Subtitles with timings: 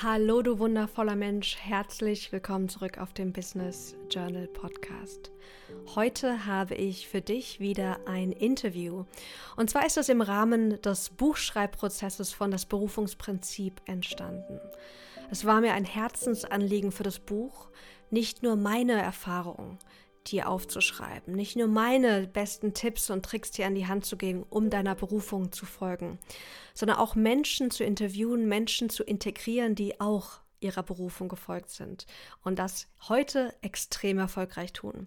[0.00, 5.32] Hallo, du wundervoller Mensch, herzlich willkommen zurück auf dem Business Journal Podcast.
[5.96, 9.06] Heute habe ich für dich wieder ein Interview.
[9.56, 14.60] Und zwar ist es im Rahmen des Buchschreibprozesses von das Berufungsprinzip entstanden.
[15.32, 17.66] Es war mir ein Herzensanliegen für das Buch,
[18.10, 19.78] nicht nur meine Erfahrungen
[20.30, 24.44] dir aufzuschreiben, nicht nur meine besten Tipps und Tricks dir an die Hand zu geben,
[24.48, 26.18] um deiner Berufung zu folgen,
[26.74, 32.06] sondern auch Menschen zu interviewen, Menschen zu integrieren, die auch ihrer Berufung gefolgt sind
[32.42, 35.06] und das heute extrem erfolgreich tun.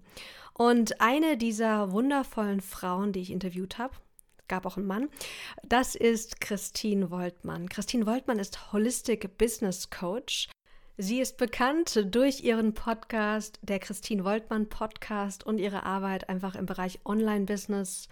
[0.54, 3.96] Und eine dieser wundervollen Frauen, die ich interviewt habe,
[4.48, 5.10] gab auch einen Mann.
[5.64, 7.70] Das ist Christine Woltmann.
[7.70, 10.50] Christine Woltmann ist Holistic Business Coach
[11.04, 16.68] Sie ist bekannt durch ihren Podcast, der Christine Woltmann Podcast und ihre Arbeit einfach im
[16.68, 18.08] Bereich Online-Business.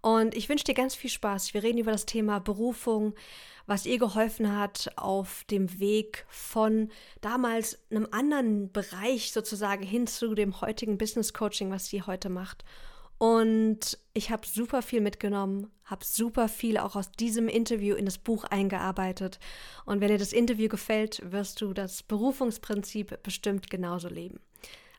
[0.00, 1.52] Und ich wünsche dir ganz viel Spaß.
[1.52, 3.14] Wir reden über das Thema Berufung,
[3.66, 6.90] was ihr geholfen hat auf dem Weg von
[7.20, 12.64] damals einem anderen Bereich sozusagen hin zu dem heutigen Business Coaching, was sie heute macht.
[13.22, 18.16] Und ich habe super viel mitgenommen, habe super viel auch aus diesem Interview in das
[18.16, 19.38] Buch eingearbeitet.
[19.84, 24.40] Und wenn dir das Interview gefällt, wirst du das Berufungsprinzip bestimmt genauso leben.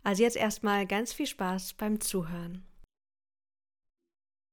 [0.04, 2.64] Also jetzt erstmal ganz viel Spaß beim Zuhören.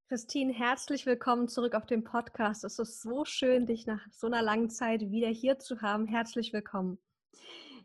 [0.08, 2.64] Christine, herzlich willkommen zurück auf dem Podcast.
[2.64, 6.06] Es ist so schön, dich nach so einer langen Zeit wieder hier zu haben.
[6.06, 6.96] Herzlich willkommen.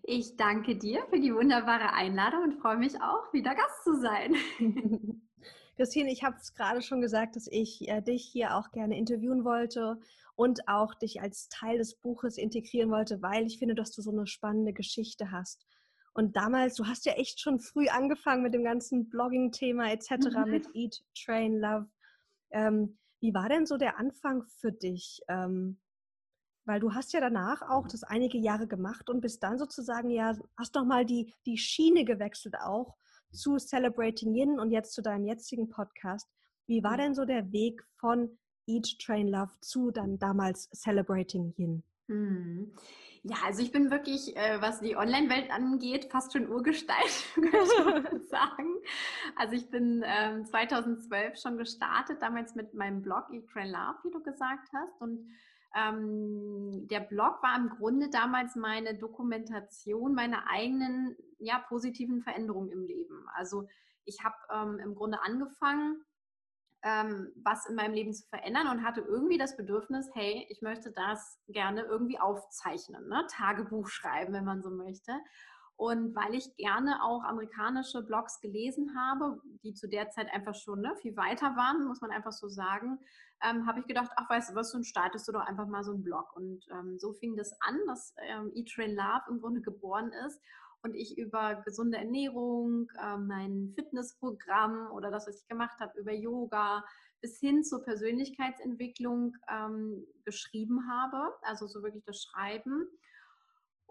[0.04, 4.36] Ich danke dir für die wunderbare Einladung und freue mich auch, wieder Gast zu sein.
[5.76, 9.44] Christine, ich habe es gerade schon gesagt, dass ich äh, dich hier auch gerne interviewen
[9.44, 10.00] wollte
[10.36, 14.12] und auch dich als Teil des Buches integrieren wollte, weil ich finde, dass du so
[14.12, 15.66] eine spannende Geschichte hast.
[16.14, 20.12] Und damals, du hast ja echt schon früh angefangen mit dem ganzen Blogging-Thema etc.,
[20.46, 20.52] mhm.
[20.52, 21.90] mit Eat, Train, Love.
[22.52, 25.22] Ähm, wie war denn so der Anfang für dich?
[25.28, 25.80] Ähm,
[26.66, 30.38] weil du hast ja danach auch das einige Jahre gemacht und bist dann sozusagen ja,
[30.58, 32.96] hast doch mal die, die Schiene gewechselt auch
[33.34, 36.30] zu Celebrating Yin und jetzt zu deinem jetzigen Podcast.
[36.68, 41.84] Wie war denn so der Weg von Eat, Train, Love zu dann damals Celebrating Yin?
[42.08, 42.74] Hm.
[43.26, 48.26] Ja, also ich bin wirklich, äh, was die Online-Welt angeht, fast schon Urgestalt, könnte man
[48.30, 48.68] sagen.
[49.38, 54.12] Also ich bin ähm, 2012 schon gestartet, damals mit meinem Blog Eat, Train, Love, wie
[54.12, 55.00] du gesagt hast.
[55.00, 55.26] Und
[55.76, 62.84] ähm, der Blog war im Grunde damals meine Dokumentation meiner eigenen ja, positiven Veränderungen im
[62.84, 63.26] Leben.
[63.34, 63.68] Also
[64.06, 66.04] ich habe ähm, im Grunde angefangen,
[66.84, 70.92] ähm, was in meinem Leben zu verändern und hatte irgendwie das Bedürfnis, hey, ich möchte
[70.92, 73.26] das gerne irgendwie aufzeichnen, ne?
[73.30, 75.14] Tagebuch schreiben, wenn man so möchte.
[75.76, 80.82] Und weil ich gerne auch amerikanische Blogs gelesen habe, die zu der Zeit einfach schon
[80.82, 83.00] ne, viel weiter waren, muss man einfach so sagen,
[83.44, 85.92] ähm, habe ich gedacht, ach weißt du was, dann startest du doch einfach mal so
[85.92, 86.36] einen Blog.
[86.36, 90.40] Und ähm, so fing das an, dass ähm, Eat, Train, Love im Grunde geboren ist
[90.84, 96.14] und ich über gesunde Ernährung, äh, mein Fitnessprogramm oder das, was ich gemacht habe, über
[96.14, 96.84] Yoga
[97.22, 102.86] bis hin zur Persönlichkeitsentwicklung ähm, geschrieben habe, also so wirklich das Schreiben.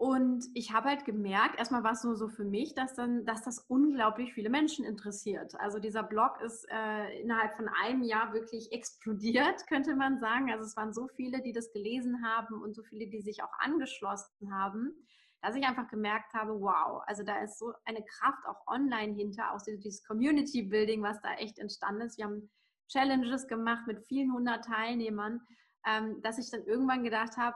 [0.03, 3.43] Und ich habe halt gemerkt, erstmal war es nur so für mich, dass dann, dass
[3.43, 5.55] das unglaublich viele Menschen interessiert.
[5.61, 10.51] Also dieser Blog ist äh, innerhalb von einem Jahr wirklich explodiert, könnte man sagen.
[10.51, 13.53] Also es waren so viele, die das gelesen haben und so viele, die sich auch
[13.61, 14.93] angeschlossen haben,
[15.41, 19.53] dass ich einfach gemerkt habe, wow, also da ist so eine Kraft auch online hinter,
[19.53, 22.19] auch dieses Community Building, was da echt entstanden ist.
[22.19, 22.51] Wir haben
[22.89, 25.43] Challenges gemacht mit vielen hundert Teilnehmern,
[25.87, 27.55] ähm, dass ich dann irgendwann gedacht habe,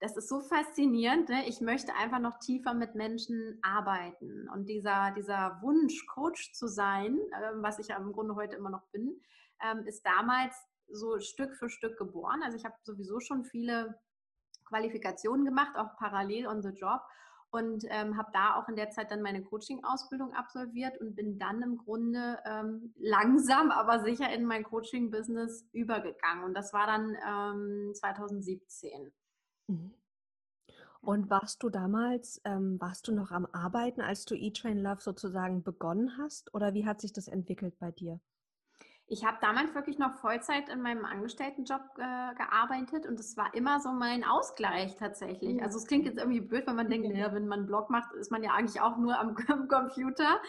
[0.00, 1.28] das ist so faszinierend.
[1.28, 1.48] Ne?
[1.48, 4.48] Ich möchte einfach noch tiefer mit Menschen arbeiten.
[4.52, 8.70] Und dieser, dieser Wunsch, Coach zu sein, äh, was ich ja im Grunde heute immer
[8.70, 9.20] noch bin,
[9.64, 10.54] ähm, ist damals
[10.88, 12.42] so Stück für Stück geboren.
[12.44, 13.98] Also ich habe sowieso schon viele
[14.66, 17.00] Qualifikationen gemacht, auch parallel on the job.
[17.50, 21.62] Und ähm, habe da auch in der Zeit dann meine Coaching-Ausbildung absolviert und bin dann
[21.62, 26.44] im Grunde ähm, langsam, aber sicher in mein Coaching-Business übergegangen.
[26.44, 29.12] Und das war dann 2017.
[29.68, 29.90] Mhm.
[31.00, 35.62] Und warst du damals, ähm, warst du noch am Arbeiten, als du E-Train Love sozusagen
[35.62, 36.52] begonnen hast?
[36.54, 38.20] Oder wie hat sich das entwickelt bei dir?
[39.08, 43.78] Ich habe damals wirklich noch Vollzeit in meinem Angestelltenjob äh, gearbeitet und es war immer
[43.78, 45.62] so mein Ausgleich tatsächlich.
[45.62, 48.12] Also es klingt jetzt irgendwie blöd, wenn man denkt, naja, wenn man einen Blog macht,
[48.14, 50.40] ist man ja eigentlich auch nur am, am Computer.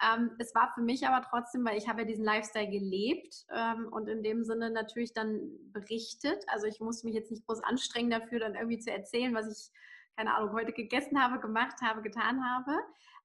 [0.00, 3.88] Ähm, es war für mich aber trotzdem, weil ich habe ja diesen Lifestyle gelebt ähm,
[3.90, 5.40] und in dem Sinne natürlich dann
[5.72, 6.42] berichtet.
[6.46, 9.70] Also ich musste mich jetzt nicht groß anstrengen dafür, dann irgendwie zu erzählen, was ich,
[10.16, 12.72] keine Ahnung, heute gegessen habe, gemacht habe, getan habe.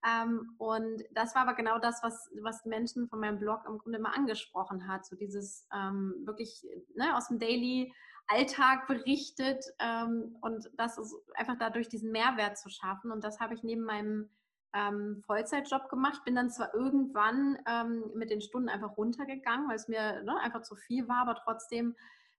[0.05, 3.99] Ähm, und das war aber genau das, was, was Menschen von meinem Blog im Grunde
[3.99, 5.05] immer angesprochen hat.
[5.05, 6.65] So dieses ähm, wirklich
[6.95, 7.93] ne, aus dem Daily
[8.27, 13.11] Alltag berichtet ähm, und das ist einfach dadurch diesen Mehrwert zu schaffen.
[13.11, 14.29] Und das habe ich neben meinem
[14.73, 16.23] ähm, Vollzeitjob gemacht.
[16.25, 20.61] Bin dann zwar irgendwann ähm, mit den Stunden einfach runtergegangen, weil es mir ne, einfach
[20.63, 21.95] zu viel war, aber trotzdem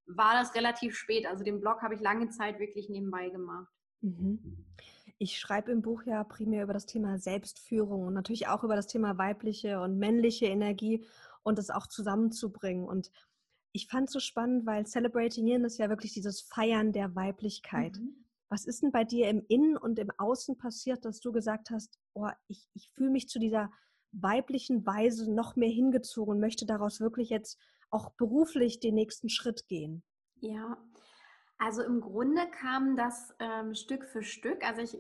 [0.06, 1.26] war das relativ spät.
[1.26, 3.72] Also den Blog habe ich lange Zeit wirklich nebenbei gemacht.
[4.00, 4.67] Mhm.
[5.19, 8.87] Ich schreibe im Buch ja primär über das Thema Selbstführung und natürlich auch über das
[8.87, 11.06] Thema weibliche und männliche Energie
[11.43, 12.84] und das auch zusammenzubringen.
[12.84, 13.11] Und
[13.72, 17.96] ich fand es so spannend, weil Celebrating Yin ist ja wirklich dieses Feiern der Weiblichkeit.
[17.96, 18.25] Mhm.
[18.49, 21.99] Was ist denn bei dir im Innen und im Außen passiert, dass du gesagt hast,
[22.12, 23.70] oh, ich, ich fühle mich zu dieser
[24.12, 27.58] weiblichen Weise noch mehr hingezogen und möchte daraus wirklich jetzt
[27.90, 30.02] auch beruflich den nächsten Schritt gehen?
[30.40, 30.76] Ja,
[31.59, 34.67] also im Grunde kam das ähm, Stück für Stück.
[34.67, 34.99] Also ich,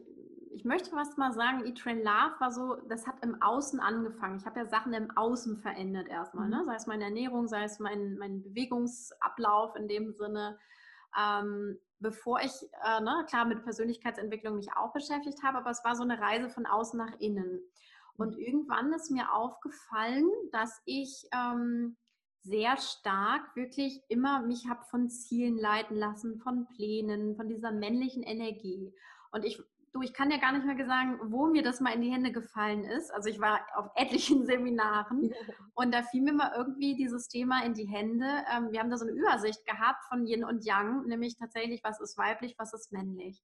[0.54, 4.36] ich möchte fast mal sagen, Eat, Train, Love war so, das hat im Außen angefangen.
[4.36, 6.58] Ich habe ja Sachen im Außen verändert erstmal, ne?
[6.58, 6.64] Mhm.
[6.64, 10.58] sei es meine Ernährung, sei es mein, mein Bewegungsablauf in dem Sinne.
[11.18, 12.52] Ähm, bevor ich,
[12.84, 16.48] äh, ne, klar, mit Persönlichkeitsentwicklung mich auch beschäftigt habe, aber es war so eine Reise
[16.48, 17.60] von außen nach innen.
[18.16, 18.42] Und mhm.
[18.42, 21.96] irgendwann ist mir aufgefallen, dass ich ähm,
[22.44, 28.22] sehr stark wirklich immer mich habe von Zielen leiten lassen, von Plänen, von dieser männlichen
[28.22, 28.94] Energie.
[29.32, 29.62] Und ich,
[29.94, 32.32] du, ich kann ja gar nicht mehr sagen, wo mir das mal in die Hände
[32.32, 33.10] gefallen ist.
[33.14, 35.32] Also ich war auf etlichen Seminaren
[35.74, 38.26] und da fiel mir mal irgendwie dieses Thema in die Hände.
[38.54, 41.98] Ähm, wir haben da so eine Übersicht gehabt von Yin und Yang, nämlich tatsächlich, was
[42.00, 43.42] ist weiblich, was ist männlich.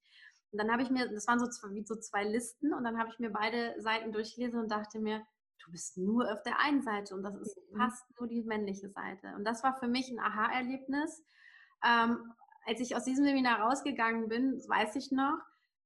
[0.52, 2.99] Und dann habe ich mir, das waren so zwei, wie so zwei Listen und dann
[2.99, 5.23] habe ich mir beide Seiten durchgelesen und dachte mir,
[5.65, 7.79] du bist nur auf der einen Seite und das ist mhm.
[7.79, 9.35] fast nur die männliche Seite.
[9.37, 11.25] Und das war für mich ein Aha-Erlebnis.
[11.85, 12.33] Ähm,
[12.67, 15.39] als ich aus diesem Seminar rausgegangen bin, weiß ich noch,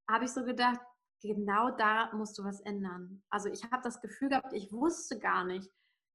[0.08, 0.80] habe ich so gedacht,
[1.22, 3.22] genau da musst du was ändern.
[3.30, 5.70] Also ich habe das Gefühl gehabt, ich wusste gar nicht,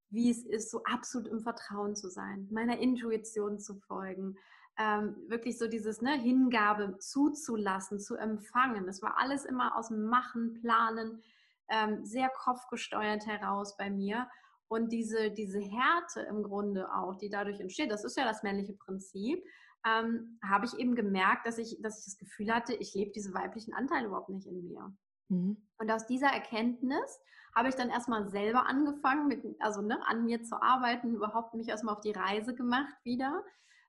[0.10, 4.38] wie es ist, so absolut im Vertrauen zu sein, meiner Intuition zu folgen,
[4.78, 8.86] ähm, wirklich so dieses ne, Hingabe zuzulassen, zu empfangen.
[8.86, 11.22] Das war alles immer aus dem Machen, Planen,
[11.70, 14.28] ähm, sehr kopfgesteuert heraus bei mir.
[14.68, 18.74] Und diese, diese Härte im Grunde auch, die dadurch entsteht, das ist ja das männliche
[18.74, 19.44] Prinzip,
[19.86, 23.34] ähm, habe ich eben gemerkt, dass ich, dass ich das Gefühl hatte, ich lebe diese
[23.34, 24.94] weiblichen Anteile überhaupt nicht in mir.
[25.30, 25.58] Mhm.
[25.78, 27.20] Und aus dieser Erkenntnis
[27.56, 31.70] habe ich dann erstmal selber angefangen, mit, also ne, an mir zu arbeiten, überhaupt mich
[31.70, 33.44] erstmal auf die Reise gemacht wieder.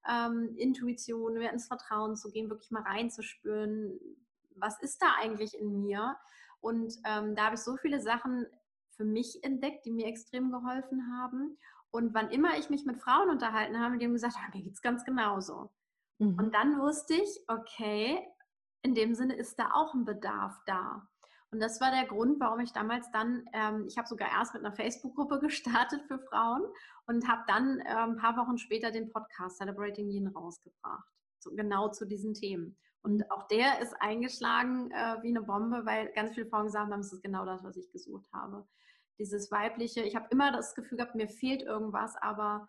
[0.09, 4.01] Ähm, Intuition, mehr ins Vertrauen zu gehen, wirklich mal reinzuspüren,
[4.57, 6.17] was ist da eigentlich in mir?
[6.61, 8.47] Und ähm, da habe ich so viele Sachen
[8.91, 11.57] für mich entdeckt, die mir extrem geholfen haben.
[11.91, 14.75] Und wann immer ich mich mit Frauen unterhalten habe, die haben gesagt, ah, mir geht
[14.75, 15.71] es ganz genauso.
[16.19, 16.39] Mhm.
[16.39, 18.21] Und dann wusste ich, okay,
[18.83, 21.09] in dem Sinne ist da auch ein Bedarf da.
[21.51, 24.65] Und das war der Grund, warum ich damals dann, ähm, ich habe sogar erst mit
[24.65, 26.63] einer Facebook-Gruppe gestartet für Frauen
[27.07, 31.09] und habe dann äh, ein paar Wochen später den Podcast Celebrating Yin rausgebracht.
[31.41, 32.77] So, genau zu diesen Themen.
[33.03, 37.01] Und auch der ist eingeschlagen äh, wie eine Bombe, weil ganz viele Frauen gesagt haben,
[37.01, 38.67] es ist genau das, was ich gesucht habe.
[39.19, 42.69] Dieses weibliche, ich habe immer das Gefühl gehabt, mir fehlt irgendwas, aber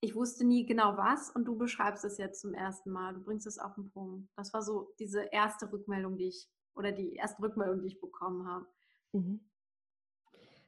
[0.00, 3.14] ich wusste nie genau was und du beschreibst es jetzt zum ersten Mal.
[3.14, 4.28] Du bringst es auf den Punkt.
[4.36, 8.46] Das war so diese erste Rückmeldung, die ich, oder die erste Rückmeldung, die ich bekommen
[8.46, 8.66] habe.
[9.12, 9.40] Mhm.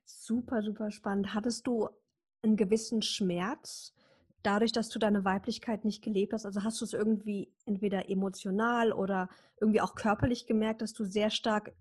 [0.05, 1.33] Super, super spannend.
[1.33, 1.89] Hattest du
[2.43, 3.95] einen gewissen Schmerz,
[4.43, 8.93] dadurch, dass du deine Weiblichkeit nicht gelebt hast, also hast du es irgendwie entweder emotional
[8.93, 9.29] oder
[9.61, 11.73] irgendwie auch körperlich gemerkt, dass du sehr stark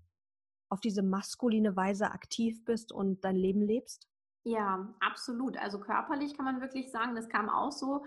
[0.68, 4.08] auf diese maskuline Weise aktiv bist und dein Leben lebst?
[4.44, 5.56] Ja, absolut.
[5.58, 8.04] Also körperlich kann man wirklich sagen, das kam auch so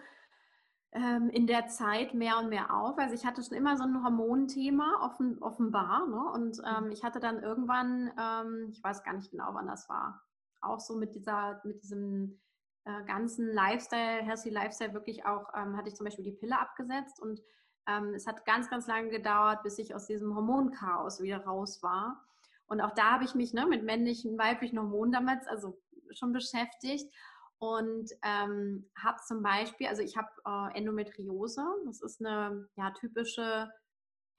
[0.92, 2.98] ähm, in der Zeit mehr und mehr auf.
[2.98, 6.08] Also ich hatte schon immer so ein Hormonthema offen, offenbar.
[6.08, 6.32] Ne?
[6.34, 6.92] Und ähm, mhm.
[6.92, 10.22] ich hatte dann irgendwann, ähm, ich weiß gar nicht genau, wann das war,
[10.62, 12.40] auch so mit dieser, mit diesem
[12.86, 17.20] äh, ganzen Lifestyle, Healthy Lifestyle wirklich auch, ähm, hatte ich zum Beispiel die Pille abgesetzt
[17.20, 17.42] und
[17.88, 22.24] ähm, es hat ganz, ganz lange gedauert, bis ich aus diesem Hormonchaos wieder raus war.
[22.68, 25.80] Und auch da habe ich mich ne, mit männlichen, weiblichen Hormonen damals also
[26.12, 27.12] schon beschäftigt
[27.58, 33.72] und ähm, habe zum Beispiel, also ich habe äh, Endometriose, das ist eine ja, typische,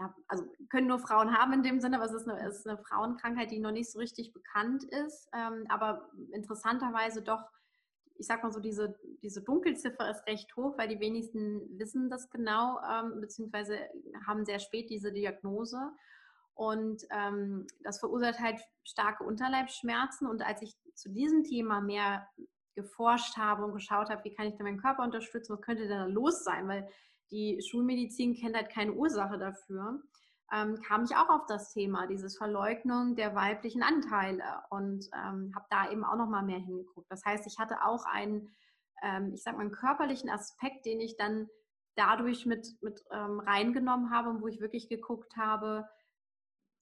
[0.01, 2.79] ja, also können nur Frauen haben in dem Sinne, aber es ist eine, ist eine
[2.79, 7.43] Frauenkrankheit, die noch nicht so richtig bekannt ist, ähm, aber interessanterweise doch
[8.19, 12.31] ich sag mal so, diese, diese Dunkelziffer ist recht hoch, weil die wenigsten wissen das
[12.31, 13.79] genau, ähm, beziehungsweise
[14.27, 15.79] haben sehr spät diese Diagnose.
[16.55, 20.27] Und ähm, das verursacht halt starke Unterleibsschmerzen.
[20.27, 22.27] Und als ich zu diesem Thema mehr
[22.75, 25.99] geforscht habe und geschaut habe, wie kann ich denn meinen Körper unterstützen, was könnte denn
[25.99, 26.89] da los sein, weil
[27.31, 30.01] die Schulmedizin kennt halt keine Ursache dafür,
[30.53, 35.67] ähm, kam ich auch auf das Thema, dieses Verleugnung der weiblichen Anteile und ähm, habe
[35.71, 37.11] da eben auch noch mal mehr hingeguckt.
[37.11, 38.55] Das heißt, ich hatte auch einen,
[39.03, 41.49] ähm, ich sag mal, einen körperlichen Aspekt, den ich dann
[41.97, 45.89] dadurch mit, mit ähm, reingenommen habe und wo ich wirklich geguckt habe,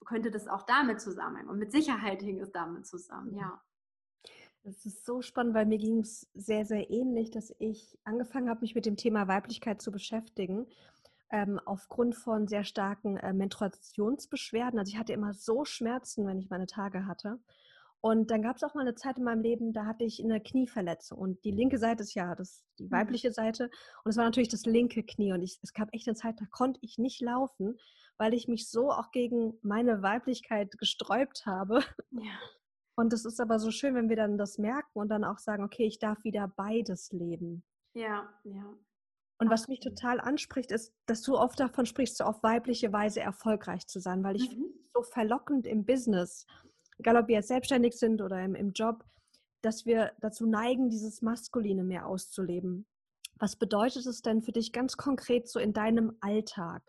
[0.05, 1.49] könnte das auch damit zusammenhängen.
[1.49, 3.63] Und mit Sicherheit hing es damit zusammen, ja.
[4.63, 8.63] Das ist so spannend, weil mir ging es sehr, sehr ähnlich, dass ich angefangen habe,
[8.63, 10.67] mich mit dem Thema Weiblichkeit zu beschäftigen.
[11.35, 14.79] Ähm, aufgrund von sehr starken äh, Menstruationsbeschwerden.
[14.79, 17.41] Also ich hatte immer so Schmerzen, wenn ich meine Tage hatte.
[18.01, 20.41] Und dann gab es auch mal eine Zeit in meinem Leben, da hatte ich eine
[20.41, 21.19] Knieverletzung.
[21.19, 22.93] Und die linke Seite ist ja das, die mhm.
[22.93, 23.65] weibliche Seite.
[24.05, 25.33] Und es war natürlich das linke Knie.
[25.33, 27.81] Und ich, es gab echt eine Zeit, da konnte ich nicht laufen,
[28.17, 31.83] weil ich mich so auch gegen meine Weiblichkeit gesträubt habe.
[32.13, 32.39] Ja.
[32.95, 35.65] Und es ist aber so schön, wenn wir dann das merken und dann auch sagen,
[35.65, 37.65] okay, ich darf wieder beides leben.
[37.93, 38.77] Ja, ja.
[39.39, 43.21] Und was mich total anspricht, ist, dass du oft davon sprichst, so auf weibliche Weise
[43.21, 44.67] erfolgreich zu sein, weil ich mhm.
[44.95, 46.47] so verlockend im Business
[46.99, 49.05] egal ob wir jetzt selbstständig sind oder im, im Job,
[49.63, 52.87] dass wir dazu neigen, dieses Maskuline mehr auszuleben.
[53.39, 56.83] Was bedeutet es denn für dich ganz konkret so in deinem Alltag,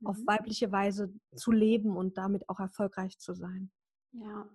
[0.00, 0.06] mhm.
[0.06, 3.70] auf weibliche Weise zu leben und damit auch erfolgreich zu sein?
[4.12, 4.48] Ja,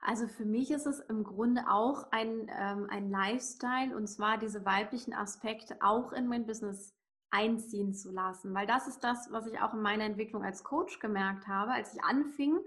[0.00, 4.64] also für mich ist es im Grunde auch ein, ähm, ein Lifestyle und zwar diese
[4.64, 6.94] weiblichen Aspekte auch in mein Business
[7.30, 10.98] einziehen zu lassen, weil das ist das, was ich auch in meiner Entwicklung als Coach
[10.98, 12.58] gemerkt habe, als ich anfing,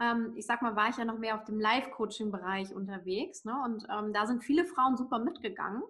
[0.00, 3.44] ähm, ich sag mal, war ich ja noch mehr auf dem Live-Coaching-Bereich unterwegs.
[3.44, 3.54] Ne?
[3.64, 5.82] Und ähm, da sind viele Frauen super mitgegangen.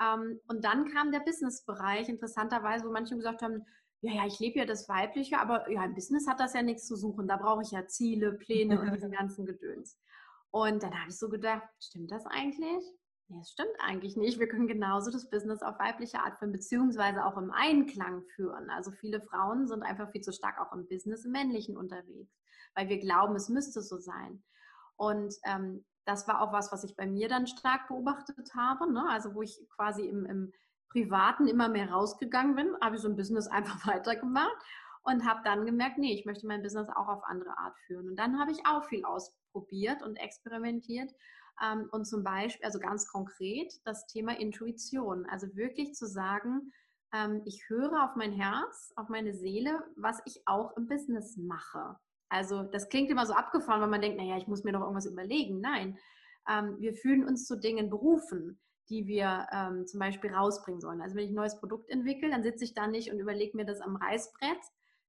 [0.00, 3.64] Ähm, und dann kam der Business-Bereich, interessanterweise, wo manche gesagt haben,
[4.00, 6.86] ja, ja, ich lebe ja das Weibliche, aber ja, im Business hat das ja nichts
[6.86, 7.28] zu suchen.
[7.28, 9.98] Da brauche ich ja Ziele, Pläne und diesen ganzen Gedöns.
[10.52, 12.84] Und dann habe ich so gedacht, stimmt das eigentlich?
[13.28, 14.38] Nee, es stimmt eigentlich nicht.
[14.38, 18.70] Wir können genauso das Business auf weibliche Art führen, beziehungsweise auch im Einklang führen.
[18.70, 22.30] Also viele Frauen sind einfach viel zu stark auch im Business, im Männlichen unterwegs
[22.74, 24.42] weil wir glauben, es müsste so sein.
[24.96, 28.92] Und ähm, das war auch was, was ich bei mir dann stark beobachtet habe.
[28.92, 29.04] Ne?
[29.08, 30.52] Also wo ich quasi im, im
[30.90, 34.56] Privaten immer mehr rausgegangen bin, habe ich so ein Business einfach weitergemacht
[35.02, 38.08] und habe dann gemerkt, nee, ich möchte mein Business auch auf andere Art führen.
[38.08, 39.04] Und dann habe ich auch viel
[39.52, 41.12] ausprobiert und experimentiert.
[41.62, 45.26] Ähm, und zum Beispiel, also ganz konkret, das Thema Intuition.
[45.26, 46.72] Also wirklich zu sagen,
[47.14, 51.96] ähm, ich höre auf mein Herz, auf meine Seele, was ich auch im Business mache.
[52.28, 55.06] Also das klingt immer so abgefahren, weil man denkt, naja, ich muss mir doch irgendwas
[55.06, 55.60] überlegen.
[55.60, 55.98] Nein,
[56.48, 61.02] ähm, wir fühlen uns zu Dingen berufen, die wir ähm, zum Beispiel rausbringen sollen.
[61.02, 63.66] Also wenn ich ein neues Produkt entwickle, dann sitze ich da nicht und überlege mir
[63.66, 64.60] das am Reißbrett,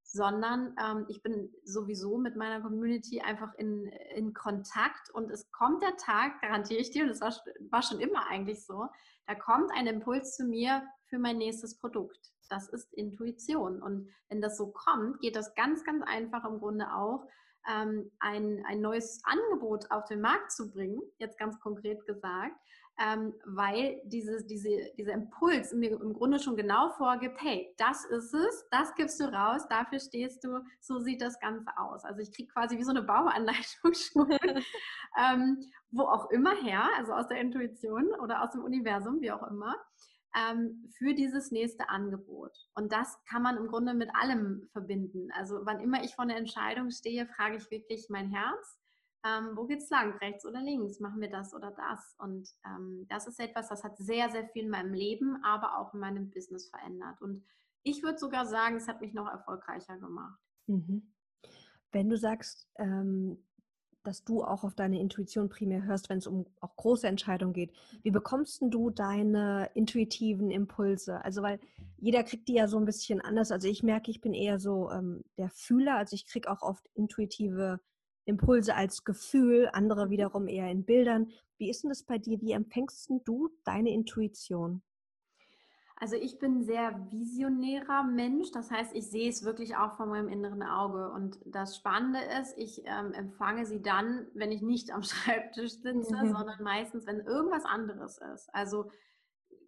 [0.04, 5.82] sondern ähm, ich bin sowieso mit meiner Community einfach in, in Kontakt und es kommt
[5.82, 7.34] der Tag, garantiere ich dir, und das war,
[7.70, 8.86] war schon immer eigentlich so,
[9.26, 13.82] da kommt ein Impuls zu mir für mein nächstes Produkt das ist Intuition.
[13.82, 17.26] Und wenn das so kommt, geht das ganz, ganz einfach im Grunde auch,
[17.66, 22.54] ähm, ein, ein neues Angebot auf den Markt zu bringen, jetzt ganz konkret gesagt,
[22.98, 28.32] ähm, weil diese, diese, dieser Impuls mir im Grunde schon genau vorgibt, hey, das ist
[28.32, 32.04] es, das gibst du raus, dafür stehst du, so sieht das Ganze aus.
[32.04, 34.30] Also ich kriege quasi wie so eine Bauanleitung schon,
[35.18, 35.58] ähm,
[35.90, 39.74] wo auch immer her, also aus der Intuition oder aus dem Universum, wie auch immer
[40.36, 42.52] ähm, für dieses nächste Angebot.
[42.74, 45.30] Und das kann man im Grunde mit allem verbinden.
[45.32, 48.78] Also wann immer ich vor einer Entscheidung stehe, frage ich wirklich mein Herz,
[49.24, 52.14] ähm, wo geht's lang, rechts oder links, machen wir das oder das?
[52.18, 55.94] Und ähm, das ist etwas, das hat sehr, sehr viel in meinem Leben, aber auch
[55.94, 57.20] in meinem Business verändert.
[57.22, 57.44] Und
[57.82, 60.38] ich würde sogar sagen, es hat mich noch erfolgreicher gemacht.
[60.66, 61.14] Mhm.
[61.92, 63.38] Wenn du sagst, ähm,
[64.04, 67.72] dass du auch auf deine Intuition primär hörst, wenn es um auch große Entscheidungen geht.
[68.02, 71.24] Wie bekommst du deine intuitiven Impulse?
[71.24, 71.58] Also, weil
[71.96, 73.50] jeder kriegt die ja so ein bisschen anders.
[73.50, 75.96] Also, ich merke, ich bin eher so ähm, der Fühler.
[75.96, 77.80] Also, ich kriege auch oft intuitive
[78.24, 81.30] Impulse als Gefühl, andere wiederum eher in Bildern.
[81.58, 82.40] Wie ist denn das bei dir?
[82.40, 84.82] Wie empfängst du deine Intuition?
[85.96, 90.08] Also ich bin ein sehr visionärer Mensch, das heißt, ich sehe es wirklich auch von
[90.08, 91.10] meinem inneren Auge.
[91.10, 96.16] Und das Spannende ist, ich ähm, empfange sie dann, wenn ich nicht am Schreibtisch sitze,
[96.16, 96.32] mhm.
[96.32, 98.52] sondern meistens, wenn irgendwas anderes ist.
[98.52, 98.90] Also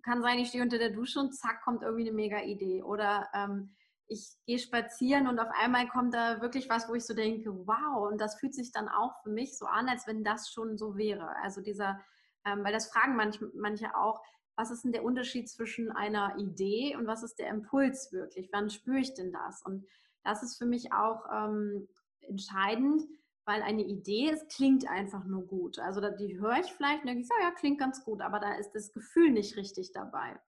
[0.02, 2.82] kann sein, ich stehe unter der Dusche und zack, kommt irgendwie eine mega Idee.
[2.82, 3.70] Oder ähm,
[4.08, 8.10] ich gehe spazieren und auf einmal kommt da wirklich was, wo ich so denke, wow,
[8.10, 10.96] und das fühlt sich dann auch für mich so an, als wenn das schon so
[10.96, 11.36] wäre.
[11.42, 12.00] Also dieser,
[12.44, 14.22] ähm, weil das fragen manch, manche auch,
[14.56, 18.48] was ist denn der Unterschied zwischen einer Idee und was ist der Impuls wirklich?
[18.52, 19.62] Wann spüre ich denn das?
[19.62, 19.86] Und
[20.24, 21.88] das ist für mich auch ähm,
[22.20, 23.02] entscheidend,
[23.44, 25.78] weil eine Idee, es klingt einfach nur gut.
[25.78, 28.54] Also die höre ich vielleicht und denke ich, ja, ja, klingt ganz gut, aber da
[28.54, 30.40] ist das Gefühl nicht richtig dabei.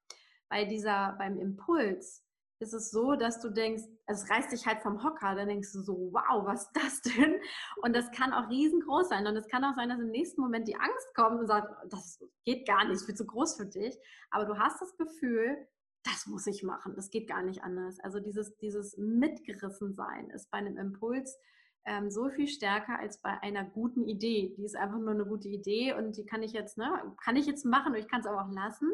[0.49, 2.25] Bei dieser, beim Impuls,
[2.61, 5.81] ist es so, dass du denkst, es reißt dich halt vom Hocker, dann denkst du
[5.81, 7.41] so, wow, was ist das denn?
[7.83, 9.27] Und das kann auch riesengroß sein.
[9.27, 12.21] Und es kann auch sein, dass im nächsten Moment die Angst kommt und sagt, das
[12.45, 13.97] geht gar nicht, ist viel zu groß für dich.
[14.31, 15.57] Aber du hast das Gefühl,
[16.05, 18.01] das muss ich machen, das geht gar nicht anders.
[18.01, 21.39] Also dieses, dieses Mitgerissensein ist bei einem Impuls
[21.85, 24.55] ähm, so viel stärker als bei einer guten Idee.
[24.57, 27.47] Die ist einfach nur eine gute Idee und die kann ich jetzt, ne, kann ich
[27.47, 28.91] jetzt machen ich kann es aber auch lassen.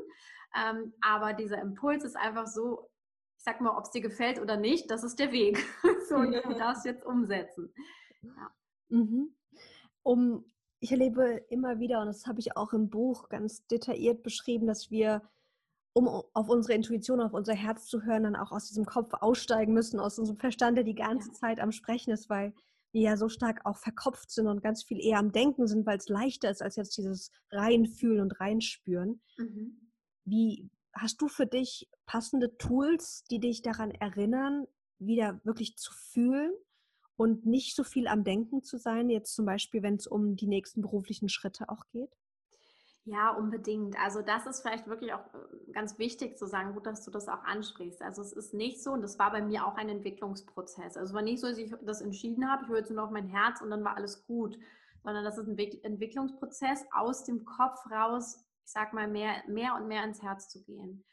[0.56, 2.93] Ähm, aber dieser Impuls ist einfach so, ich
[3.44, 5.58] sag mal, ob es dir gefällt oder nicht, das ist der Weg.
[6.08, 7.72] so, und du darfst jetzt umsetzen.
[8.22, 8.54] Ja.
[8.88, 9.34] Mhm.
[10.02, 14.66] Um, ich erlebe immer wieder, und das habe ich auch im Buch ganz detailliert beschrieben,
[14.66, 15.22] dass wir
[15.96, 19.72] um auf unsere Intuition, auf unser Herz zu hören, dann auch aus diesem Kopf aussteigen
[19.72, 21.34] müssen, aus unserem Verstand, der die ganze ja.
[21.34, 22.52] Zeit am Sprechen ist, weil
[22.92, 25.98] wir ja so stark auch verkopft sind und ganz viel eher am Denken sind, weil
[25.98, 29.20] es leichter ist als jetzt dieses Reinfühlen und Reinspüren.
[29.36, 29.92] Mhm.
[30.24, 34.66] Wie hast du für dich passende Tools, die dich daran erinnern,
[34.98, 36.52] wieder wirklich zu fühlen
[37.16, 40.46] und nicht so viel am Denken zu sein, jetzt zum Beispiel, wenn es um die
[40.46, 42.10] nächsten beruflichen Schritte auch geht?
[43.06, 43.98] Ja, unbedingt.
[44.00, 47.28] Also das ist vielleicht wirklich auch äh, ganz wichtig zu sagen, gut, dass du das
[47.28, 48.00] auch ansprichst.
[48.00, 50.96] Also es ist nicht so, und das war bei mir auch ein Entwicklungsprozess.
[50.96, 53.10] Also es war nicht so, dass ich das entschieden habe, ich höre jetzt nur auf
[53.10, 54.58] mein Herz und dann war alles gut,
[55.02, 59.88] sondern das ist ein Entwicklungsprozess, aus dem Kopf raus, ich sag mal, mehr, mehr und
[59.88, 61.04] mehr ins Herz zu gehen.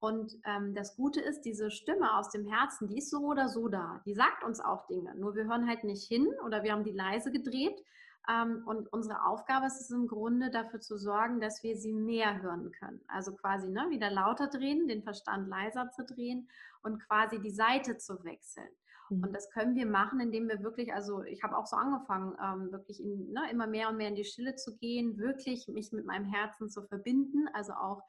[0.00, 3.68] Und ähm, das Gute ist, diese Stimme aus dem Herzen, die ist so oder so
[3.68, 4.00] da.
[4.06, 5.14] Die sagt uns auch Dinge.
[5.16, 7.82] Nur wir hören halt nicht hin oder wir haben die leise gedreht
[8.28, 12.42] ähm, und unsere Aufgabe ist es im Grunde dafür zu sorgen, dass wir sie mehr
[12.42, 13.00] hören können.
[13.08, 16.48] Also quasi ne, wieder lauter drehen, den Verstand leiser zu drehen
[16.82, 18.68] und quasi die Seite zu wechseln.
[19.10, 19.24] Mhm.
[19.24, 22.72] Und das können wir machen, indem wir wirklich, also ich habe auch so angefangen, ähm,
[22.72, 26.06] wirklich in, ne, immer mehr und mehr in die Stille zu gehen, wirklich mich mit
[26.06, 28.02] meinem Herzen zu verbinden, also auch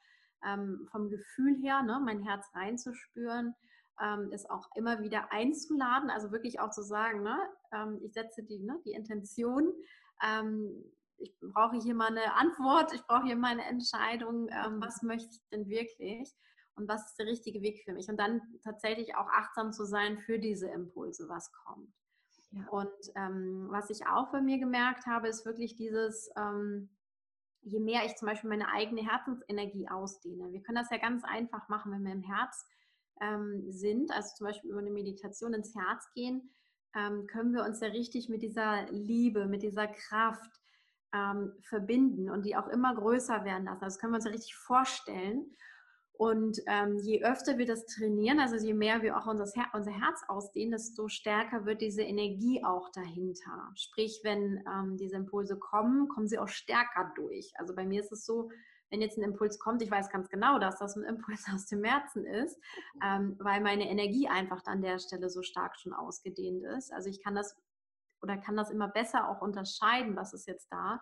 [0.46, 3.53] ähm, vom Gefühl her, ne, mein Herz reinzuspüren,
[4.01, 7.38] ähm, es auch immer wieder einzuladen, also wirklich auch zu sagen, ne,
[7.74, 9.74] ähm, ich setze die, ne, die Intention,
[10.24, 10.84] ähm,
[11.18, 14.82] ich brauche hier mal eine Antwort, ich brauche hier mal eine Entscheidung, ähm, mhm.
[14.82, 16.34] was möchte ich denn wirklich
[16.80, 20.18] und was ist der richtige Weg für mich und dann tatsächlich auch achtsam zu sein
[20.18, 21.94] für diese Impulse, was kommt.
[22.52, 22.68] Ja.
[22.70, 26.90] Und ähm, was ich auch bei mir gemerkt habe, ist wirklich dieses, ähm,
[27.62, 30.52] je mehr ich zum Beispiel meine eigene Herzensenergie ausdehne.
[30.52, 32.65] Wir können das ja ganz einfach machen, wenn wir im Herz
[33.22, 36.50] ähm, sind, also zum Beispiel über eine Meditation ins Herz gehen,
[36.96, 40.60] ähm, können wir uns ja richtig mit dieser Liebe, mit dieser Kraft
[41.13, 43.84] ähm, verbinden und die auch immer größer werden lassen.
[43.84, 45.56] Also das können wir uns ja richtig vorstellen.
[46.19, 49.91] Und ähm, je öfter wir das trainieren, also je mehr wir auch unser, Her unser
[49.91, 53.71] Herz ausdehnen, desto stärker wird diese Energie auch dahinter.
[53.75, 57.53] Sprich, wenn ähm, diese Impulse kommen, kommen sie auch stärker durch.
[57.55, 58.51] Also bei mir ist es so,
[58.89, 61.86] wenn jetzt ein Impuls kommt, ich weiß ganz genau, dass das ein Impuls aus dem
[61.86, 62.60] Herzen ist,
[63.01, 66.91] ähm, weil meine Energie einfach an der Stelle so stark schon ausgedehnt ist.
[66.91, 67.55] Also ich kann das
[68.21, 71.01] oder kann das immer besser auch unterscheiden, was ist jetzt da.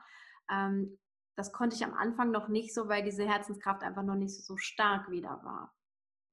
[0.52, 1.00] Ähm,
[1.38, 4.58] das konnte ich am Anfang noch nicht so, weil diese Herzenskraft einfach noch nicht so
[4.58, 5.72] stark wieder war.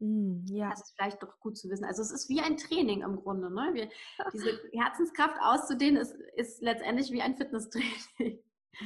[0.01, 0.71] Mm, ja.
[0.71, 1.85] Das ist vielleicht doch gut zu wissen.
[1.85, 3.53] Also es ist wie ein Training im Grunde.
[3.53, 3.71] Ne?
[3.75, 3.89] Wir,
[4.33, 8.43] diese Herzenskraft auszudehnen ist, ist letztendlich wie ein Fitnesstraining.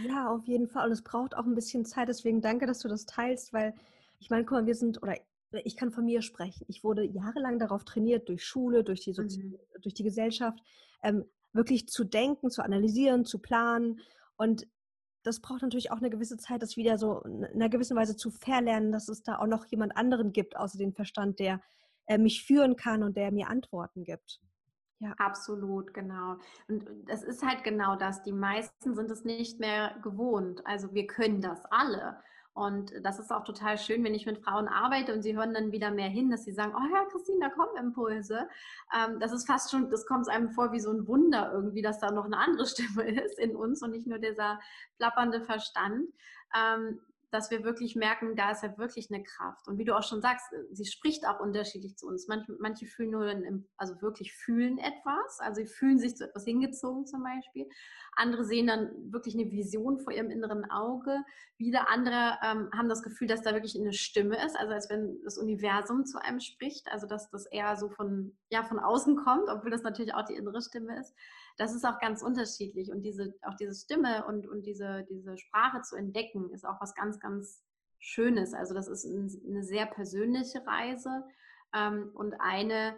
[0.06, 0.86] Ja, auf jeden Fall.
[0.86, 2.08] Und es braucht auch ein bisschen Zeit.
[2.08, 3.74] Deswegen danke, dass du das teilst, weil
[4.18, 5.14] ich meine, guck mal, wir sind, oder
[5.64, 6.66] ich kann von mir sprechen.
[6.68, 9.58] Ich wurde jahrelang darauf trainiert, durch Schule, durch die, Sozi mhm.
[9.80, 10.58] durch die Gesellschaft,
[11.04, 14.00] ähm, wirklich zu denken, zu analysieren, zu planen.
[14.36, 14.66] Und
[15.28, 18.30] das braucht natürlich auch eine gewisse Zeit, das wieder so in einer gewissen Weise zu
[18.30, 21.60] verlernen, dass es da auch noch jemand anderen gibt, außer den Verstand, der
[22.06, 24.40] äh, mich führen kann und der mir Antworten gibt.
[25.00, 25.12] Ja.
[25.18, 26.36] Absolut, genau.
[26.66, 28.22] Und das ist halt genau das.
[28.22, 30.66] Die meisten sind es nicht mehr gewohnt.
[30.66, 32.16] Also wir können das alle.
[32.58, 35.70] Und das ist auch total schön, wenn ich mit Frauen arbeite und sie hören dann
[35.70, 38.48] wieder mehr hin, dass sie sagen, oh ja, Christine, da kommen Impulse.
[38.92, 42.00] Ähm, das ist fast schon, das kommt einem vor wie so ein Wunder irgendwie, dass
[42.00, 44.58] da noch eine andere Stimme ist in uns und nicht nur dieser
[44.96, 46.08] plappernde Verstand.
[46.52, 46.98] Ähm,
[47.30, 49.68] dass wir wirklich merken, da ist ja wirklich eine Kraft.
[49.68, 52.26] Und wie du auch schon sagst, sie spricht auch unterschiedlich zu uns.
[52.28, 53.26] Manche, manche fühlen nur,
[53.76, 57.68] also wirklich fühlen etwas, also sie fühlen sich zu etwas hingezogen zum Beispiel.
[58.16, 61.22] Andere sehen dann wirklich eine Vision vor ihrem inneren Auge.
[61.56, 65.20] Wieder andere ähm, haben das Gefühl, dass da wirklich eine Stimme ist, also als wenn
[65.24, 69.48] das Universum zu einem spricht, also dass das eher so von, ja, von außen kommt,
[69.48, 71.14] obwohl das natürlich auch die innere Stimme ist
[71.58, 72.90] das ist auch ganz unterschiedlich.
[72.90, 76.94] Und diese, auch diese Stimme und, und diese, diese Sprache zu entdecken, ist auch was
[76.94, 77.62] ganz, ganz
[77.98, 78.54] Schönes.
[78.54, 81.24] Also das ist eine sehr persönliche Reise
[81.74, 82.96] ähm, und eine,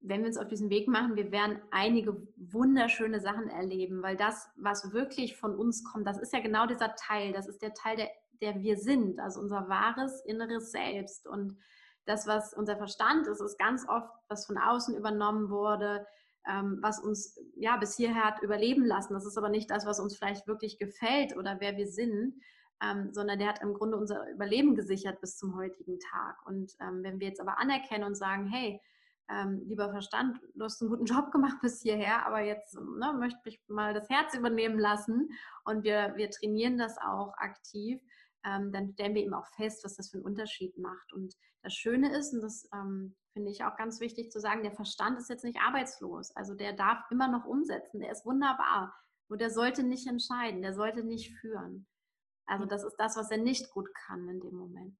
[0.00, 4.48] wenn wir uns auf diesen Weg machen, wir werden einige wunderschöne Sachen erleben, weil das,
[4.56, 7.96] was wirklich von uns kommt, das ist ja genau dieser Teil, das ist der Teil,
[7.96, 8.10] der,
[8.42, 11.26] der wir sind, also unser wahres inneres Selbst.
[11.26, 11.58] Und
[12.04, 16.06] das, was unser Verstand ist, ist ganz oft, was von außen übernommen wurde,
[16.48, 19.14] ähm, was uns ja bis hierher hat überleben lassen.
[19.14, 22.34] Das ist aber nicht das, was uns vielleicht wirklich gefällt oder wer wir sind.
[22.82, 26.36] ähm, sondern der hat im Grunde unser Überleben gesichert bis zum heutigen Tag.
[26.46, 28.80] Und ähm, wenn wir jetzt aber anerkennen und sagen, hey,
[29.30, 33.40] ähm, lieber Verstand, du hast einen guten Job gemacht bis hierher, aber jetzt ne, möchte
[33.48, 35.28] ich mal das Herz übernehmen lassen
[35.64, 38.00] und wir, wir trainieren das auch aktiv,
[38.44, 41.12] ähm, dann stellen wir eben auch fest, was das für einen Unterschied macht.
[41.12, 44.72] Und das Schöne ist, und das ähm, finde ich auch ganz wichtig zu sagen, der
[44.72, 46.34] Verstand ist jetzt nicht arbeitslos.
[46.34, 48.92] Also der darf immer noch umsetzen, der ist wunderbar.
[49.28, 51.86] Nur der sollte nicht entscheiden, der sollte nicht führen.
[52.46, 54.96] Also das ist das, was er nicht gut kann in dem Moment.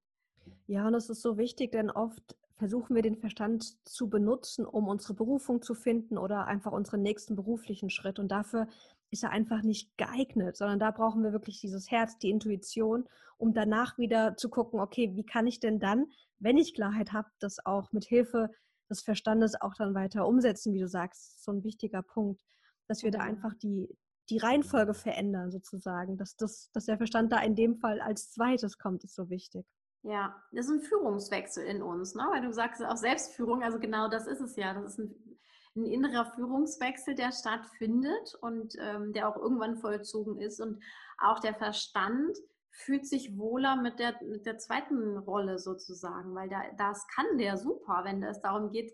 [0.67, 4.87] Ja, und es ist so wichtig, denn oft versuchen wir den Verstand zu benutzen, um
[4.87, 8.19] unsere Berufung zu finden oder einfach unseren nächsten beruflichen Schritt.
[8.19, 8.69] Und dafür
[9.11, 13.05] ist er einfach nicht geeignet, sondern da brauchen wir wirklich dieses Herz, die Intuition,
[13.37, 16.07] um danach wieder zu gucken, okay, wie kann ich denn dann,
[16.39, 18.49] wenn ich Klarheit habe, das auch mit Hilfe
[18.89, 22.41] des Verstandes auch dann weiter umsetzen, wie du sagst, so ein wichtiger Punkt,
[22.87, 23.29] dass wir da genau.
[23.29, 23.87] einfach die,
[24.29, 28.77] die Reihenfolge verändern sozusagen, dass, das, dass der Verstand da in dem Fall als zweites
[28.77, 29.65] kommt, ist so wichtig.
[30.03, 32.25] Ja, das ist ein Führungswechsel in uns, ne?
[32.31, 34.73] weil du sagst auch Selbstführung, also genau das ist es ja.
[34.73, 35.37] Das ist ein,
[35.75, 40.61] ein innerer Führungswechsel, der stattfindet und ähm, der auch irgendwann vollzogen ist.
[40.61, 40.81] Und
[41.17, 42.37] auch der Verstand
[42.79, 47.57] fühlt sich wohler mit der, mit der zweiten Rolle sozusagen, weil da, das kann der
[47.57, 48.93] super, wenn es darum geht,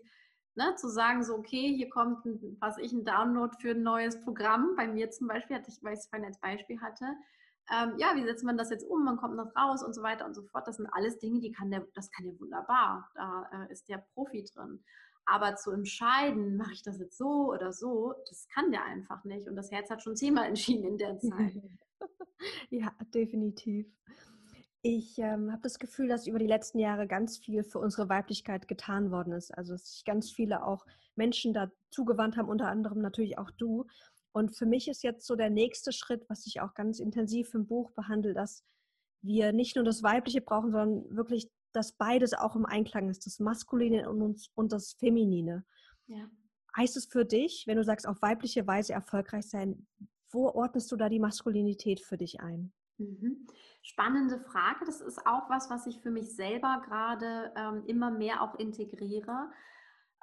[0.56, 4.20] ne, zu sagen, so, okay, hier kommt ein, was ich, ein Download für ein neues
[4.20, 4.74] Programm.
[4.76, 7.06] Bei mir zum Beispiel, hatte ich, weil ich es vorhin als Beispiel hatte,
[7.72, 10.24] ähm, ja, wie setzt man das jetzt um, man kommt noch raus und so weiter
[10.24, 10.66] und so fort.
[10.66, 13.10] Das sind alles Dinge, die kann der, das kann der wunderbar.
[13.14, 14.84] Da äh, ist der Profi drin.
[15.24, 19.48] Aber zu entscheiden, mache ich das jetzt so oder so, das kann der einfach nicht.
[19.48, 21.60] Und das Herz hat schon zehnmal entschieden in der Zeit.
[22.70, 23.86] Ja, definitiv.
[24.82, 28.68] Ich ähm, habe das Gefühl, dass über die letzten Jahre ganz viel für unsere Weiblichkeit
[28.68, 29.56] getan worden ist.
[29.56, 33.86] Also dass sich ganz viele auch Menschen dazu gewandt haben, unter anderem natürlich auch du.
[34.32, 37.66] Und für mich ist jetzt so der nächste Schritt, was ich auch ganz intensiv im
[37.66, 38.64] Buch behandle, dass
[39.22, 43.40] wir nicht nur das Weibliche brauchen, sondern wirklich, dass beides auch im Einklang ist, das
[43.40, 45.64] Maskuline und, und das Feminine.
[46.06, 46.30] Ja.
[46.76, 49.86] Heißt es für dich, wenn du sagst, auf weibliche Weise erfolgreich sein,
[50.30, 52.72] wo ordnest du da die Maskulinität für dich ein?
[52.98, 53.46] Mhm.
[53.82, 54.84] Spannende Frage.
[54.84, 59.50] Das ist auch was, was ich für mich selber gerade ähm, immer mehr auch integriere.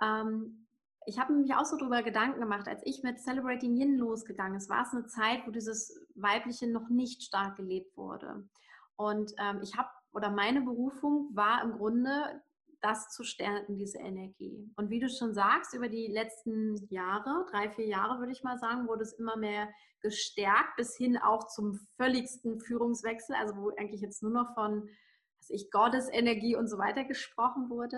[0.02, 0.68] Ähm,
[1.06, 4.70] ich habe mich auch so darüber Gedanken gemacht, als ich mit Celebrating Yin losgegangen ist,
[4.70, 8.48] war es eine Zeit, wo dieses Weibliche noch nicht stark gelebt wurde.
[8.96, 12.42] Und ähm, ich habe, oder meine Berufung war im Grunde,
[12.84, 14.70] das zu stärken, diese Energie.
[14.76, 18.58] Und wie du schon sagst, über die letzten Jahre, drei, vier Jahre würde ich mal
[18.58, 19.70] sagen, wurde es immer mehr
[20.02, 24.90] gestärkt, bis hin auch zum völligsten Führungswechsel, also wo eigentlich jetzt nur noch von,
[25.40, 27.98] was ich, Gottesenergie und so weiter gesprochen wurde.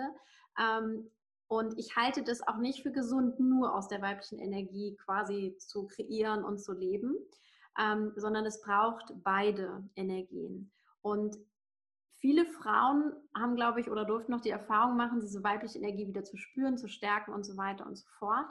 [0.56, 1.10] Ähm,
[1.48, 5.88] und ich halte das auch nicht für gesund, nur aus der weiblichen Energie quasi zu
[5.88, 7.16] kreieren und zu leben,
[7.76, 10.72] ähm, sondern es braucht beide Energien.
[11.02, 11.36] Und
[12.26, 16.24] viele Frauen haben, glaube ich, oder durften noch die Erfahrung machen, diese weibliche Energie wieder
[16.24, 18.46] zu spüren, zu stärken und so weiter und so fort.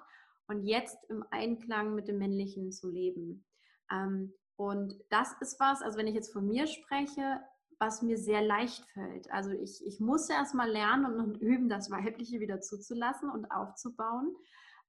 [0.47, 3.45] Und jetzt im Einklang mit dem Männlichen zu leben.
[3.91, 7.41] Ähm, und das ist was, also wenn ich jetzt von mir spreche,
[7.77, 9.29] was mir sehr leicht fällt.
[9.29, 14.33] Also ich, ich muss erst mal lernen und üben, das Weibliche wieder zuzulassen und aufzubauen.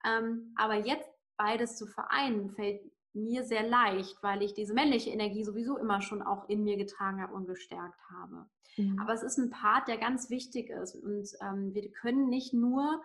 [0.05, 2.83] Ähm, aber jetzt beides zu vereinen, fällt
[3.17, 7.21] mir sehr leicht, weil ich diese männliche Energie sowieso immer schon auch in mir getragen
[7.21, 8.47] habe und gestärkt habe.
[8.77, 8.99] Mhm.
[9.01, 10.95] Aber es ist ein Part, der ganz wichtig ist.
[10.95, 13.03] Und ähm, wir können nicht nur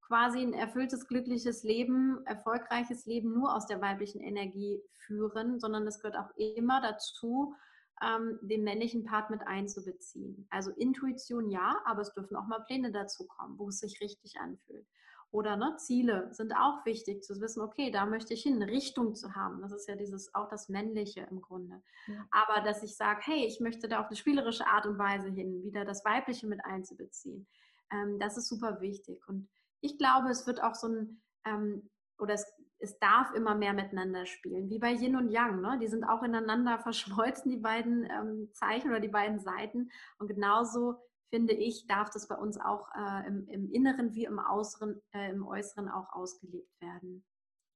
[0.00, 6.00] quasi ein erfülltes, glückliches Leben, erfolgreiches Leben nur aus der weiblichen Energie führen, sondern es
[6.00, 7.54] gehört auch immer dazu,
[8.02, 10.46] ähm, den männlichen Part mit einzubeziehen.
[10.50, 14.38] Also Intuition ja, aber es dürfen auch mal Pläne dazu kommen, wo es sich richtig
[14.38, 14.86] anfühlt.
[15.30, 19.14] Oder ne, Ziele sind auch wichtig zu wissen, okay, da möchte ich hin, eine Richtung
[19.14, 19.60] zu haben.
[19.60, 21.82] Das ist ja dieses auch das Männliche im Grunde.
[22.06, 22.26] Ja.
[22.30, 25.62] Aber dass ich sage, hey, ich möchte da auf eine spielerische Art und Weise hin,
[25.62, 27.46] wieder das Weibliche mit einzubeziehen,
[27.92, 29.20] ähm, das ist super wichtig.
[29.28, 29.48] Und
[29.80, 32.46] ich glaube, es wird auch so ein, ähm, oder es
[32.80, 35.60] es darf immer mehr miteinander spielen, wie bei Yin und Yang.
[35.60, 35.78] Ne?
[35.80, 39.90] Die sind auch ineinander verschmolzen, die beiden ähm, Zeichen oder die beiden Seiten.
[40.18, 40.96] Und genauso
[41.30, 45.30] finde ich, darf das bei uns auch äh, im, im, Inneren wie im, Äußeren, äh,
[45.30, 47.24] im Äußeren auch ausgelebt werden.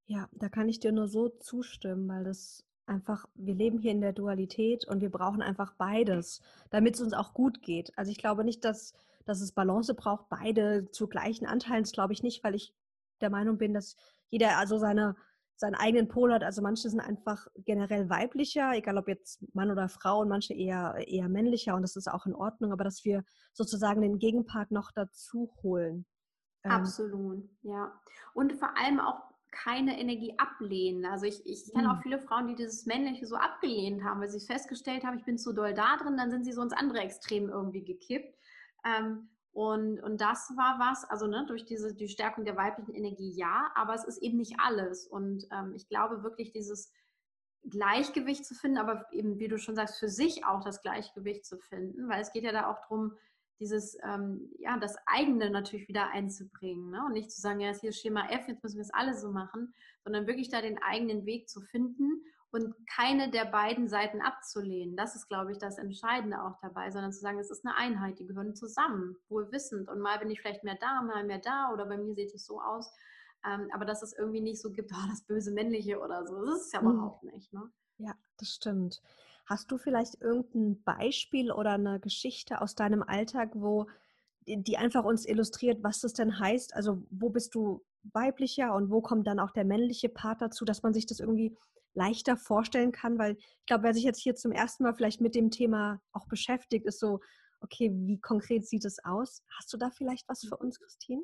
[0.07, 4.01] Ja, da kann ich dir nur so zustimmen, weil das einfach, wir leben hier in
[4.01, 7.97] der Dualität und wir brauchen einfach beides, damit es uns auch gut geht.
[7.97, 12.13] Also ich glaube nicht, dass, dass es Balance braucht, beide zu gleichen Anteilen, das glaube
[12.13, 12.75] ich nicht, weil ich
[13.23, 13.97] der Meinung bin, dass
[14.29, 15.17] jeder also seine,
[15.57, 16.43] seinen eigenen Pol hat.
[16.43, 20.97] Also manche sind einfach generell weiblicher, egal ob jetzt Mann oder Frau, und manche eher,
[21.07, 24.91] eher männlicher und das ist auch in Ordnung, aber dass wir sozusagen den Gegenpart noch
[24.95, 26.07] dazu holen.
[26.65, 27.93] Ähm, Absolut, ja.
[28.35, 29.21] Und vor allem auch
[29.53, 31.05] keine Energie ablehnen.
[31.05, 32.03] Also ich, ich kenne auch hm.
[32.03, 35.53] viele Frauen, die dieses Männliche so abgelehnt haben, weil sie festgestellt haben, ich bin zu
[35.53, 38.35] doll da drin, dann sind sie so ins andere Extrem irgendwie gekippt.
[38.85, 43.33] Ähm, und, und das war was, also ne, durch diese die Stärkung der weiblichen Energie
[43.33, 45.07] ja, aber es ist eben nicht alles.
[45.07, 46.91] Und ähm, ich glaube wirklich, dieses
[47.69, 51.59] Gleichgewicht zu finden, aber eben, wie du schon sagst, für sich auch das Gleichgewicht zu
[51.59, 53.13] finden, weil es geht ja da auch darum,
[53.61, 57.05] dieses, ähm, ja, das eigene natürlich wieder einzubringen ne?
[57.05, 59.31] und nicht zu sagen, ja, ist hier Schema F, jetzt müssen wir es alle so
[59.31, 64.95] machen, sondern wirklich da den eigenen Weg zu finden und keine der beiden Seiten abzulehnen.
[64.95, 68.19] Das ist, glaube ich, das Entscheidende auch dabei, sondern zu sagen, es ist eine Einheit,
[68.19, 71.87] die gehören zusammen, wohlwissend und mal bin ich vielleicht mehr da, mal mehr da oder
[71.87, 72.93] bei mir sieht es so aus,
[73.47, 76.61] ähm, aber dass es irgendwie nicht so gibt, oh, das böse Männliche oder so, das
[76.61, 76.91] ist es ja mhm.
[76.91, 77.53] überhaupt nicht.
[77.53, 77.73] Ne?
[77.97, 79.01] Ja, das stimmt.
[79.47, 83.87] Hast du vielleicht irgendein Beispiel oder eine Geschichte aus deinem Alltag, wo
[84.47, 86.75] die einfach uns illustriert, was das denn heißt?
[86.75, 90.83] Also wo bist du weiblicher und wo kommt dann auch der männliche Part dazu, dass
[90.83, 91.57] man sich das irgendwie
[91.95, 93.19] leichter vorstellen kann?
[93.19, 96.27] Weil ich glaube, wer sich jetzt hier zum ersten Mal vielleicht mit dem Thema auch
[96.27, 97.21] beschäftigt, ist so,
[97.61, 99.43] okay, wie konkret sieht es aus?
[99.57, 101.23] Hast du da vielleicht was für uns, Christine?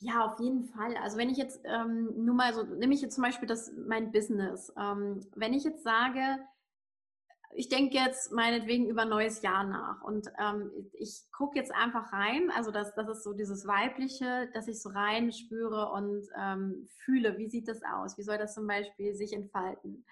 [0.00, 0.96] Ja, auf jeden Fall.
[0.98, 4.12] Also wenn ich jetzt ähm, nur mal so, nehme ich jetzt zum Beispiel das mein
[4.12, 4.72] Business.
[4.78, 6.38] Ähm, wenn ich jetzt sage,
[7.54, 10.02] ich denke jetzt meinetwegen über neues Jahr nach.
[10.02, 14.68] Und ähm, ich gucke jetzt einfach rein, also das, das ist so dieses Weibliche, dass
[14.68, 18.66] ich so rein spüre und ähm, fühle, wie sieht das aus, wie soll das zum
[18.66, 20.04] Beispiel sich entfalten.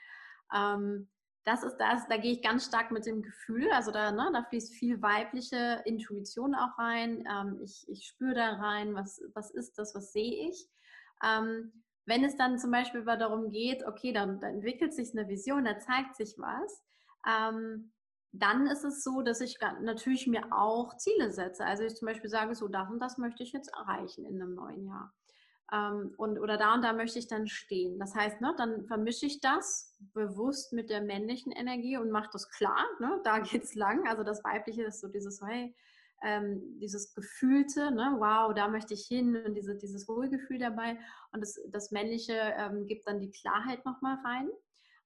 [0.55, 1.09] Ähm,
[1.45, 4.43] das ist das, da gehe ich ganz stark mit dem Gefühl, also da, ne, da
[4.43, 9.79] fließt viel weibliche Intuition auch rein, ähm, ich, ich spüre da rein, was, was ist
[9.79, 10.69] das, was sehe ich.
[11.23, 15.65] Ähm, wenn es dann zum Beispiel darum geht, okay, dann, dann entwickelt sich eine Vision,
[15.65, 16.83] da zeigt sich was,
[17.27, 17.93] ähm,
[18.33, 21.65] dann ist es so, dass ich natürlich mir auch Ziele setze.
[21.65, 24.55] Also ich zum Beispiel sage, so das und das möchte ich jetzt erreichen in einem
[24.55, 25.15] neuen Jahr.
[25.73, 27.99] Ähm, und, oder da und da möchte ich dann stehen.
[27.99, 32.49] Das heißt, ne, dann vermische ich das bewusst mit der männlichen Energie und mache das
[32.51, 34.07] klar, ne, da es lang.
[34.07, 35.75] Also das Weibliche ist so dieses, hey,
[36.23, 40.99] ähm, dieses Gefühlte, ne, wow, da möchte ich hin und diese, dieses Wohlgefühl dabei.
[41.33, 44.49] Und das, das Männliche ähm, gibt dann die Klarheit nochmal rein.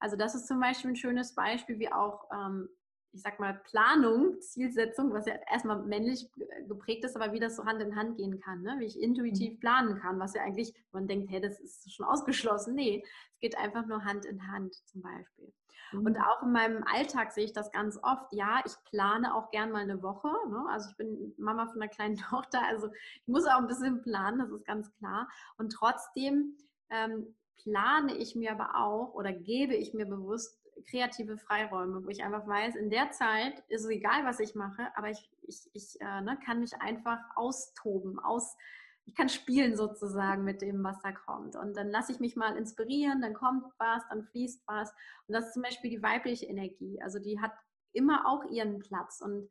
[0.01, 2.69] Also das ist zum Beispiel ein schönes Beispiel, wie auch, ähm,
[3.13, 6.29] ich sag mal, Planung, Zielsetzung, was ja erstmal männlich
[6.69, 8.77] geprägt ist, aber wie das so Hand in Hand gehen kann, ne?
[8.79, 9.61] wie ich intuitiv mhm.
[9.61, 12.75] planen kann, was ja eigentlich, man denkt, hey, das ist schon ausgeschlossen.
[12.75, 15.53] Nee, es geht einfach nur Hand in Hand zum Beispiel.
[15.93, 16.07] Mhm.
[16.07, 18.33] Und auch in meinem Alltag sehe ich das ganz oft.
[18.33, 20.29] Ja, ich plane auch gern mal eine Woche.
[20.49, 20.65] Ne?
[20.71, 24.39] Also ich bin Mama von einer kleinen Tochter, also ich muss auch ein bisschen planen,
[24.39, 25.29] das ist ganz klar.
[25.59, 26.57] Und trotzdem
[26.91, 32.23] ähm, plane ich mir aber auch oder gebe ich mir bewusst kreative Freiräume, wo ich
[32.23, 36.01] einfach weiß, in der Zeit ist es egal, was ich mache, aber ich, ich, ich
[36.01, 38.57] äh, ne, kann mich einfach austoben, aus,
[39.05, 41.57] ich kann spielen sozusagen mit dem, was da kommt.
[41.57, 44.91] Und dann lasse ich mich mal inspirieren, dann kommt was, dann fließt was.
[45.27, 47.01] Und das ist zum Beispiel die weibliche Energie.
[47.03, 47.53] Also die hat
[47.93, 49.21] immer auch ihren Platz.
[49.21, 49.49] Und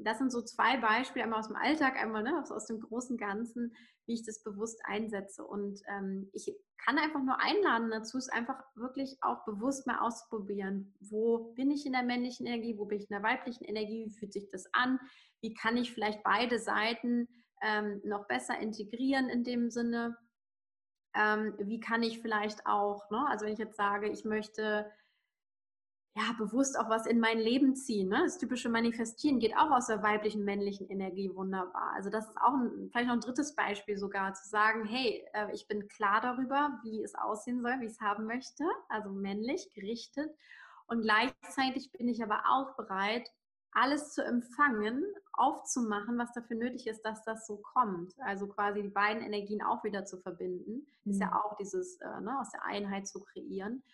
[0.00, 3.16] das sind so zwei Beispiele, einmal aus dem Alltag, einmal ne, aus, aus dem großen
[3.16, 3.74] Ganzen,
[4.06, 5.44] wie ich das bewusst einsetze.
[5.44, 10.94] Und ähm, ich kann einfach nur einladen dazu, es einfach wirklich auch bewusst mal auszuprobieren.
[11.00, 12.78] Wo bin ich in der männlichen Energie?
[12.78, 14.06] Wo bin ich in der weiblichen Energie?
[14.06, 15.00] Wie fühlt sich das an?
[15.40, 17.28] Wie kann ich vielleicht beide Seiten
[17.60, 20.16] ähm, noch besser integrieren in dem Sinne?
[21.14, 24.90] Ähm, wie kann ich vielleicht auch, ne, also wenn ich jetzt sage, ich möchte
[26.16, 28.08] ja, bewusst auch was in mein Leben ziehen.
[28.08, 28.22] Ne?
[28.24, 31.92] Das typische Manifestieren geht auch aus der weiblichen, männlichen Energie wunderbar.
[31.94, 35.52] Also das ist auch ein, vielleicht noch ein drittes Beispiel sogar, zu sagen, hey, äh,
[35.52, 39.70] ich bin klar darüber, wie es aussehen soll, wie ich es haben möchte, also männlich
[39.74, 40.34] gerichtet.
[40.86, 43.28] Und gleichzeitig bin ich aber auch bereit,
[43.72, 48.14] alles zu empfangen, aufzumachen, was dafür nötig ist, dass das so kommt.
[48.20, 51.12] Also quasi die beiden Energien auch wieder zu verbinden, mhm.
[51.12, 51.32] ist ja mhm.
[51.34, 53.84] auch dieses äh, ne, aus der Einheit zu kreieren.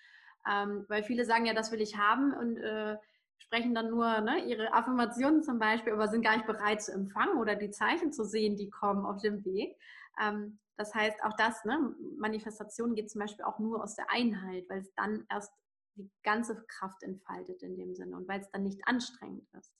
[0.50, 2.96] Ähm, weil viele sagen ja, das will ich haben und äh,
[3.38, 7.38] sprechen dann nur ne, ihre Affirmationen zum Beispiel, aber sind gar nicht bereit zu empfangen
[7.38, 9.76] oder die Zeichen zu sehen, die kommen auf dem Weg.
[10.20, 14.68] Ähm, das heißt, auch das, ne, Manifestation geht zum Beispiel auch nur aus der Einheit,
[14.68, 15.52] weil es dann erst
[15.96, 19.72] die ganze Kraft entfaltet in dem Sinne und weil es dann nicht anstrengend ist.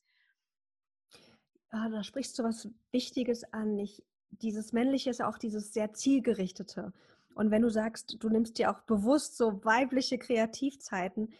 [1.70, 3.76] Ah, da sprichst du was Wichtiges an.
[3.78, 6.92] Ich, dieses Männliche ist ja auch dieses sehr zielgerichtete.
[7.34, 11.34] Und wenn du sagst, du nimmst dir auch bewusst so weibliche Kreativzeiten,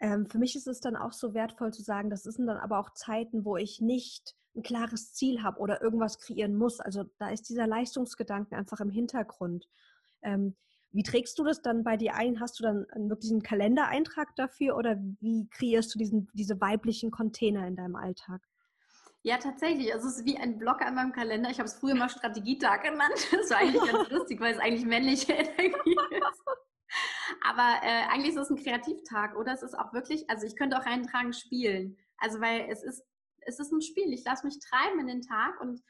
[0.00, 2.78] ähm, für mich ist es dann auch so wertvoll zu sagen, das sind dann aber
[2.78, 6.80] auch Zeiten, wo ich nicht ein klares Ziel habe oder irgendwas kreieren muss.
[6.80, 9.68] Also da ist dieser Leistungsgedanken einfach im Hintergrund.
[10.22, 10.56] Ähm,
[10.92, 12.40] wie trägst du das dann bei dir ein?
[12.40, 17.66] Hast du dann wirklich einen Kalendereintrag dafür oder wie kreierst du diesen, diese weiblichen Container
[17.66, 18.42] in deinem Alltag?
[19.22, 19.92] Ja, tatsächlich.
[19.92, 21.50] Also es ist wie ein Blocker in meinem Kalender.
[21.50, 23.12] Ich habe es früher mal Strategietag genannt.
[23.30, 26.42] Das war eigentlich ganz lustig, weil es eigentlich männliche Energie ist.
[27.42, 30.78] Aber äh, eigentlich ist es ein Kreativtag oder es ist auch wirklich, also ich könnte
[30.78, 31.96] auch eintragen spielen.
[32.18, 33.04] Also weil es ist,
[33.42, 34.12] es ist ein Spiel.
[34.12, 35.82] Ich lasse mich treiben in den Tag und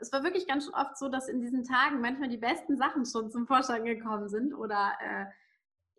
[0.00, 3.30] es war wirklich ganz oft so, dass in diesen Tagen manchmal die besten Sachen schon
[3.30, 5.26] zum Vorschein gekommen sind oder äh,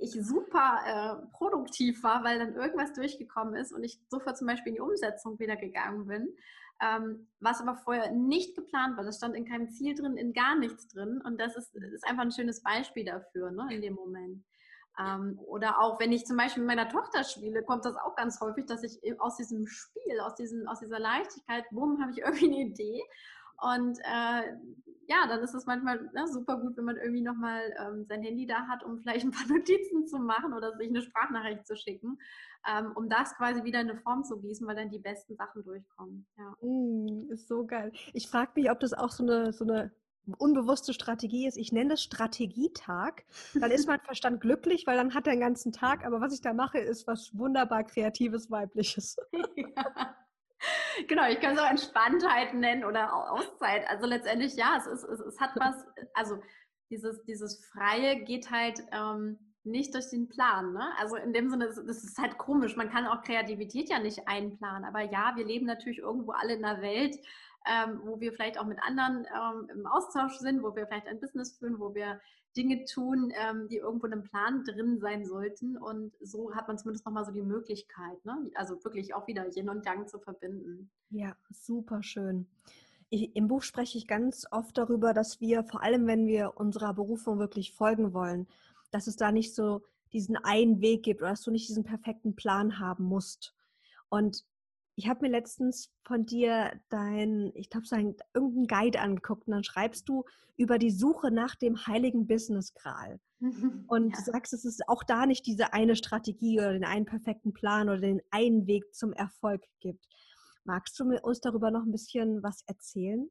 [0.03, 4.71] ich super äh, produktiv war, weil dann irgendwas durchgekommen ist und ich sofort zum Beispiel
[4.71, 6.35] in die Umsetzung wieder gegangen bin.
[6.81, 9.05] Ähm, was aber vorher nicht geplant war.
[9.05, 11.21] Das stand in keinem Ziel drin, in gar nichts drin.
[11.23, 14.43] Und das ist, ist einfach ein schönes Beispiel dafür, ne, in dem Moment.
[14.99, 18.41] Ähm, oder auch wenn ich zum Beispiel mit meiner Tochter spiele, kommt das auch ganz
[18.41, 22.47] häufig, dass ich aus diesem Spiel, aus, diesem, aus dieser Leichtigkeit, bumm, habe ich irgendwie
[22.47, 23.01] eine Idee.
[23.61, 24.53] Und äh,
[25.07, 28.45] ja, dann ist es manchmal ne, super gut, wenn man irgendwie nochmal ähm, sein Handy
[28.45, 32.17] da hat, um vielleicht ein paar Notizen zu machen oder sich eine Sprachnachricht zu schicken,
[32.67, 35.63] ähm, um das quasi wieder in eine Form zu gießen, weil dann die besten Sachen
[35.63, 36.25] durchkommen.
[36.37, 36.55] Ja.
[36.61, 37.91] Mm, ist so geil.
[38.13, 39.91] Ich frage mich, ob das auch so eine, so eine
[40.37, 41.57] unbewusste Strategie ist.
[41.57, 43.23] Ich nenne das Strategietag.
[43.53, 46.05] Dann ist mein Verstand glücklich, weil dann hat er den ganzen Tag.
[46.05, 49.17] Aber was ich da mache, ist was wunderbar Kreatives, Weibliches.
[49.55, 50.15] Ja.
[51.07, 53.87] Genau, ich kann es auch Entspanntheit nennen oder Auszeit.
[53.89, 55.75] Also letztendlich, ja, es, ist, es, es hat was,
[56.13, 56.41] also
[56.89, 60.73] dieses, dieses Freie geht halt ähm, nicht durch den Plan.
[60.73, 60.91] Ne?
[60.97, 62.75] Also in dem Sinne, das ist halt komisch.
[62.75, 64.85] Man kann auch Kreativität ja nicht einplanen.
[64.85, 67.17] Aber ja, wir leben natürlich irgendwo alle in einer Welt,
[67.65, 71.19] ähm, wo wir vielleicht auch mit anderen ähm, im Austausch sind, wo wir vielleicht ein
[71.19, 72.19] Business führen, wo wir
[72.55, 75.77] Dinge tun, ähm, die irgendwo in einem Plan drin sein sollten.
[75.77, 78.51] Und so hat man zumindest nochmal so die Möglichkeit, ne?
[78.55, 80.89] also wirklich auch wieder Yin und Yang zu verbinden.
[81.09, 82.47] Ja, super schön.
[83.09, 86.93] Ich, Im Buch spreche ich ganz oft darüber, dass wir, vor allem wenn wir unserer
[86.93, 88.47] Berufung wirklich folgen wollen,
[88.91, 89.81] dass es da nicht so
[90.13, 93.55] diesen einen Weg gibt oder dass du nicht diesen perfekten Plan haben musst.
[94.09, 94.45] Und
[94.95, 99.53] ich habe mir letztens von dir dein, ich glaube, so ein, irgendeinen Guide angeguckt und
[99.53, 100.23] dann schreibst du
[100.55, 103.19] über die Suche nach dem heiligen Business Gral.
[103.87, 104.17] Und ja.
[104.17, 107.89] du sagst, es ist auch da nicht diese eine Strategie oder den einen perfekten Plan
[107.89, 110.07] oder den einen Weg zum Erfolg gibt.
[110.63, 113.29] Magst du uns darüber noch ein bisschen was erzählen?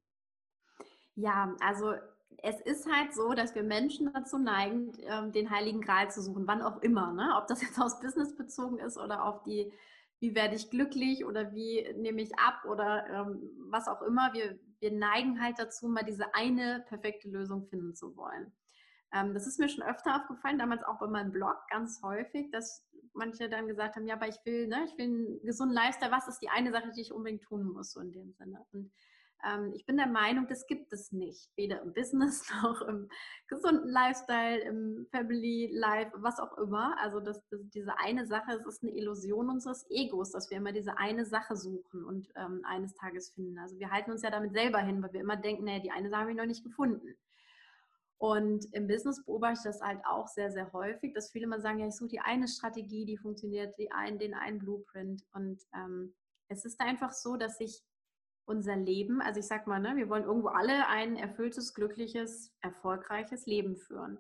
[1.14, 1.94] Ja, also
[2.42, 6.46] es ist halt so, dass wir Menschen dazu neigen, ähm, den heiligen Gral zu suchen,
[6.46, 7.12] wann auch immer.
[7.12, 7.35] Ne?
[7.38, 9.72] Ob das jetzt aus Business bezogen ist oder auf die
[10.23, 14.33] wie werde ich glücklich oder wie nehme ich ab oder ähm, was auch immer.
[14.33, 18.53] Wir, wir neigen halt dazu, mal diese eine perfekte Lösung finden zu wollen.
[19.13, 22.89] Ähm, das ist mir schon öfter aufgefallen, damals auch bei meinem Blog ganz häufig, dass
[23.15, 26.29] manche dann gesagt haben, ja, aber ich will, ne, ich will einen gesunden Lifestyle, was
[26.29, 28.65] ist die eine Sache, die ich unbedingt tun muss, so in dem Sinne.
[28.71, 28.93] Und
[29.74, 33.09] ich bin der Meinung, das gibt es nicht, weder im Business noch im
[33.48, 36.96] gesunden Lifestyle, im Family Life, was auch immer.
[37.00, 40.72] Also das, das, diese eine Sache, es ist eine Illusion unseres Egos, dass wir immer
[40.72, 43.59] diese eine Sache suchen und ähm, eines Tages finden.
[43.59, 46.09] Also wir halten uns ja damit selber hin, weil wir immer denken, naja, die eine
[46.09, 47.16] Sache habe ich noch nicht gefunden.
[48.18, 51.81] Und im Business beobachte ich das halt auch sehr, sehr häufig, dass viele immer sagen,
[51.81, 55.24] ja, ich suche die eine Strategie, die funktioniert, die einen, den einen Blueprint.
[55.33, 56.14] Und ähm,
[56.46, 57.83] es ist einfach so, dass ich
[58.44, 63.46] unser Leben, also ich sag mal, ne, wir wollen irgendwo alle ein erfülltes, glückliches, erfolgreiches
[63.46, 64.18] Leben führen.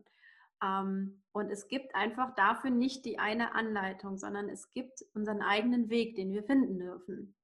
[0.62, 5.90] Ähm, und es gibt einfach dafür nicht die eine Anleitung, sondern es gibt unseren eigenen
[5.90, 7.34] Weg, den wir finden dürfen.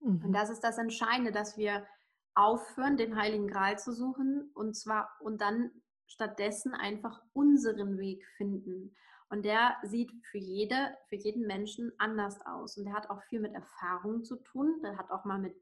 [0.00, 0.24] Mhm.
[0.26, 1.86] Und das ist das Entscheidende, dass wir
[2.34, 5.70] aufhören, den Heiligen Gral zu suchen und zwar und dann
[6.06, 8.94] stattdessen einfach unseren Weg finden.
[9.30, 12.78] Und der sieht für jede, für jeden Menschen anders aus.
[12.78, 14.80] Und der hat auch viel mit Erfahrung zu tun.
[14.82, 15.54] Der hat auch mal mit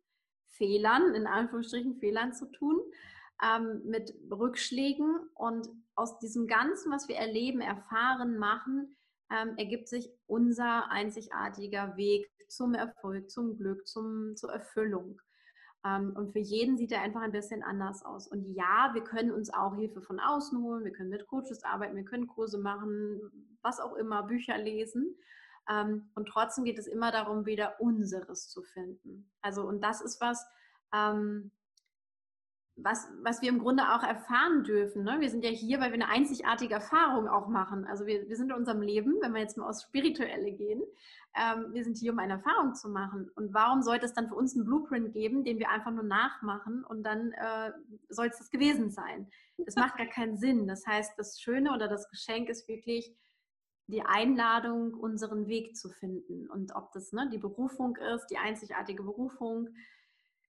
[0.51, 2.81] Fehlern, in Anführungsstrichen Fehlern zu tun,
[3.43, 5.29] ähm, mit Rückschlägen.
[5.35, 8.97] Und aus diesem Ganzen, was wir erleben, erfahren, machen,
[9.31, 15.21] ähm, ergibt sich unser einzigartiger Weg zum Erfolg, zum Glück, zum, zur Erfüllung.
[15.85, 18.27] Ähm, und für jeden sieht er einfach ein bisschen anders aus.
[18.29, 21.97] Und ja, wir können uns auch Hilfe von außen holen, wir können mit Coaches arbeiten,
[21.97, 23.21] wir können Kurse machen,
[23.63, 25.17] was auch immer, Bücher lesen.
[25.69, 29.31] Ähm, und trotzdem geht es immer darum, wieder unseres zu finden.
[29.43, 30.47] Also, und das ist was,
[30.95, 31.51] ähm,
[32.77, 35.03] was, was wir im Grunde auch erfahren dürfen.
[35.03, 35.17] Ne?
[35.21, 37.87] Wir sind ja hier, weil wir eine einzigartige Erfahrung auch machen.
[37.87, 40.83] Also wir, wir sind in unserem Leben, wenn wir jetzt mal aufs Spirituelle gehen,
[41.35, 43.31] ähm, wir sind hier, um eine Erfahrung zu machen.
[43.35, 46.85] Und warum sollte es dann für uns einen Blueprint geben, den wir einfach nur nachmachen
[46.85, 47.73] und dann äh,
[48.09, 49.31] soll es das gewesen sein?
[49.59, 50.67] Das macht gar keinen Sinn.
[50.67, 53.15] Das heißt, das Schöne oder das Geschenk ist wirklich,
[53.89, 56.49] die Einladung, unseren Weg zu finden.
[56.49, 59.69] Und ob das ne, die Berufung ist, die einzigartige Berufung,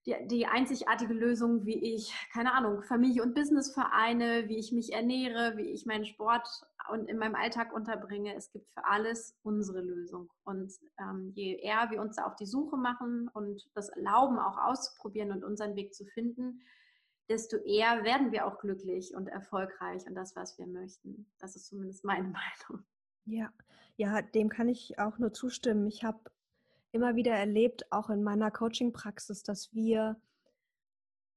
[0.07, 4.93] die, die einzigartige Lösung, wie ich, keine Ahnung, Familie und Business vereine, wie ich mich
[4.93, 6.47] ernähre, wie ich meinen Sport
[6.89, 8.33] und in meinem Alltag unterbringe.
[8.33, 10.29] Es gibt für alles unsere Lösung.
[10.45, 14.57] Und ähm, je eher wir uns da auf die Suche machen und das erlauben, auch
[14.57, 16.61] auszuprobieren und unseren Weg zu finden,
[17.29, 21.29] desto eher werden wir auch glücklich und erfolgreich und das, was wir möchten.
[21.39, 22.23] Das ist zumindest meine
[22.69, 22.85] Meinung.
[23.27, 23.51] Ja,
[23.97, 25.85] ja, dem kann ich auch nur zustimmen.
[25.87, 26.19] Ich habe
[26.91, 30.17] immer wieder erlebt, auch in meiner Coaching-Praxis, dass wir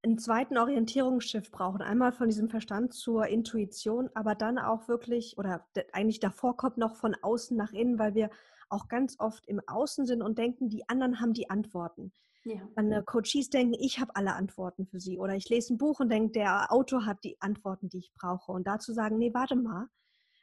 [0.02, 1.82] einen zweiten Orientierungsschiff brauchen.
[1.82, 6.96] Einmal von diesem Verstand zur Intuition, aber dann auch wirklich, oder eigentlich davor kommt noch
[6.96, 8.30] von außen nach innen, weil wir
[8.70, 12.12] auch ganz oft im Außen sind und denken, die anderen haben die Antworten.
[12.44, 12.60] Ja.
[12.76, 15.18] Meine Coaches denken, ich habe alle Antworten für sie.
[15.18, 18.52] Oder ich lese ein Buch und denke, der Autor hat die Antworten, die ich brauche.
[18.52, 19.88] Und dazu sagen, nee, warte mal.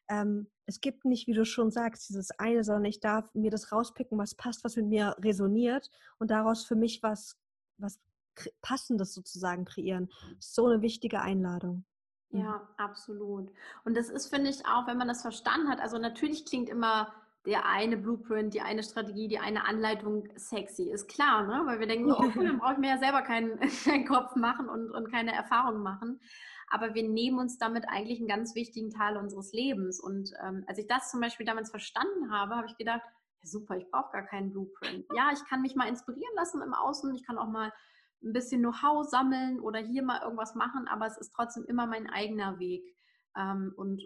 [0.10, 3.72] Ähm, es gibt nicht, wie du schon sagst, dieses eine, sondern ich darf mir das
[3.72, 5.90] rauspicken, was passt, was mit mir resoniert
[6.20, 7.38] und daraus für mich was,
[7.78, 8.00] was
[8.62, 10.10] Passendes sozusagen kreieren.
[10.40, 11.86] So eine wichtige Einladung.
[12.30, 12.62] Ja, mhm.
[12.78, 13.52] absolut.
[13.86, 17.14] Und das ist, finde ich, auch, wenn man das verstanden hat, also natürlich klingt immer
[17.46, 21.62] der eine Blueprint, die eine Strategie, die eine Anleitung sexy, ist klar, ne?
[21.66, 24.68] weil wir denken, oh cool, dann brauche ich mir ja selber keinen, keinen Kopf machen
[24.68, 26.20] und, und keine Erfahrung machen.
[26.70, 30.00] Aber wir nehmen uns damit eigentlich einen ganz wichtigen Teil unseres Lebens.
[30.00, 33.02] Und ähm, als ich das zum Beispiel damals verstanden habe, habe ich gedacht,
[33.42, 35.06] ja, super, ich brauche gar keinen Blueprint.
[35.16, 37.72] Ja, ich kann mich mal inspirieren lassen im Außen, ich kann auch mal
[38.24, 42.10] ein bisschen Know-how sammeln oder hier mal irgendwas machen, aber es ist trotzdem immer mein
[42.10, 42.84] eigener Weg.
[43.36, 44.02] Ähm, und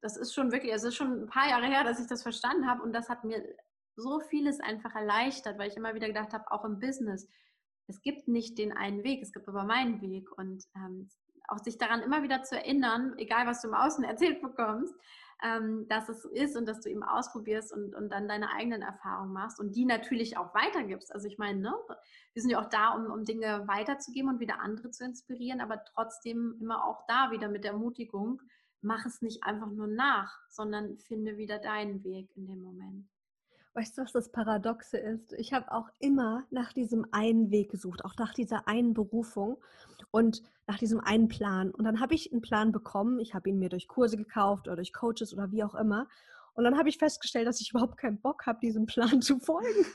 [0.00, 2.68] das ist schon wirklich, es ist schon ein paar Jahre her, dass ich das verstanden
[2.68, 3.42] habe und das hat mir
[3.96, 7.28] so vieles einfach erleichtert, weil ich immer wieder gedacht habe, auch im Business,
[7.86, 11.08] es gibt nicht den einen Weg, es gibt aber meinen Weg und ähm,
[11.48, 14.94] auch sich daran immer wieder zu erinnern, egal was du im Außen erzählt bekommst,
[15.42, 18.82] ähm, dass es so ist und dass du eben ausprobierst und, und dann deine eigenen
[18.82, 21.12] Erfahrungen machst und die natürlich auch weitergibst.
[21.12, 21.74] Also ich meine, ne,
[22.32, 25.82] wir sind ja auch da, um, um Dinge weiterzugeben und wieder andere zu inspirieren, aber
[25.84, 28.42] trotzdem immer auch da wieder mit der Ermutigung,
[28.80, 33.08] mach es nicht einfach nur nach, sondern finde wieder deinen Weg in dem Moment.
[33.74, 35.32] Weißt du, was das Paradoxe ist?
[35.34, 39.58] Ich habe auch immer nach diesem einen Weg gesucht, auch nach dieser einen Berufung
[40.10, 41.70] und nach diesem einen Plan.
[41.70, 43.18] Und dann habe ich einen Plan bekommen.
[43.20, 46.08] Ich habe ihn mir durch Kurse gekauft oder durch Coaches oder wie auch immer.
[46.54, 49.86] Und dann habe ich festgestellt, dass ich überhaupt keinen Bock habe, diesem Plan zu folgen.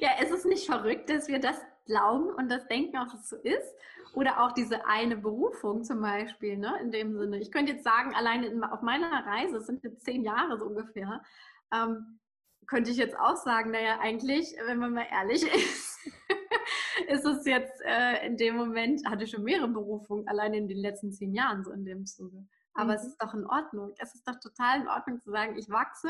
[0.00, 1.56] ja, ist es nicht verrückt, dass wir das
[1.86, 3.74] glauben und das denken auch, dass es so ist?
[4.14, 6.78] Oder auch diese eine Berufung zum Beispiel, ne?
[6.80, 7.38] in dem Sinne.
[7.38, 11.22] Ich könnte jetzt sagen, alleine auf meiner Reise, es sind jetzt zehn Jahre so ungefähr,
[11.72, 12.20] ähm,
[12.66, 15.98] könnte ich jetzt auch sagen, naja, eigentlich, wenn man mal ehrlich ist,
[17.08, 20.78] ist es jetzt äh, in dem Moment, hatte ich schon mehrere Berufungen, allein in den
[20.78, 22.46] letzten zehn Jahren so in dem Zuge.
[22.74, 22.96] Aber mhm.
[22.96, 23.94] es ist doch in Ordnung.
[23.98, 26.08] Es ist doch total in Ordnung zu sagen, ich wachse,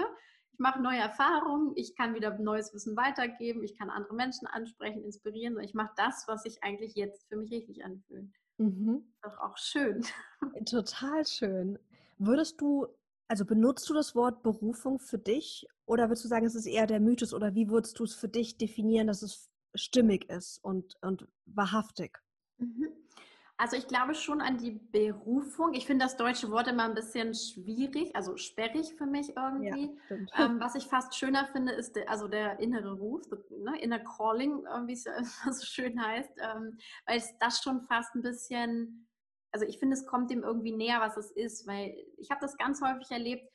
[0.52, 5.04] ich mache neue Erfahrungen, ich kann wieder neues Wissen weitergeben, ich kann andere Menschen ansprechen,
[5.04, 5.58] inspirieren.
[5.60, 8.30] Ich mache das, was sich eigentlich jetzt für mich richtig anfühlt.
[8.58, 9.04] Mhm.
[9.22, 10.04] Doch auch schön.
[10.64, 11.78] Total schön.
[12.18, 12.86] Würdest du
[13.28, 16.86] also benutzt du das Wort Berufung für dich oder würdest du sagen, es ist eher
[16.86, 20.96] der Mythos oder wie würdest du es für dich definieren, dass es stimmig ist und,
[21.02, 22.18] und wahrhaftig?
[22.58, 22.88] Mhm.
[23.56, 25.74] Also ich glaube schon an die Berufung.
[25.74, 29.96] Ich finde das deutsche Wort immer ein bisschen schwierig, also sperrig für mich irgendwie.
[30.10, 34.00] Ja, ähm, was ich fast schöner finde, ist der, also der innere Ruf, ne, inner
[34.00, 35.04] Calling, wie es
[35.58, 39.06] so schön heißt, ähm, weil es das schon fast ein bisschen
[39.54, 42.56] also ich finde, es kommt dem irgendwie näher, was es ist, weil ich habe das
[42.56, 43.48] ganz häufig erlebt.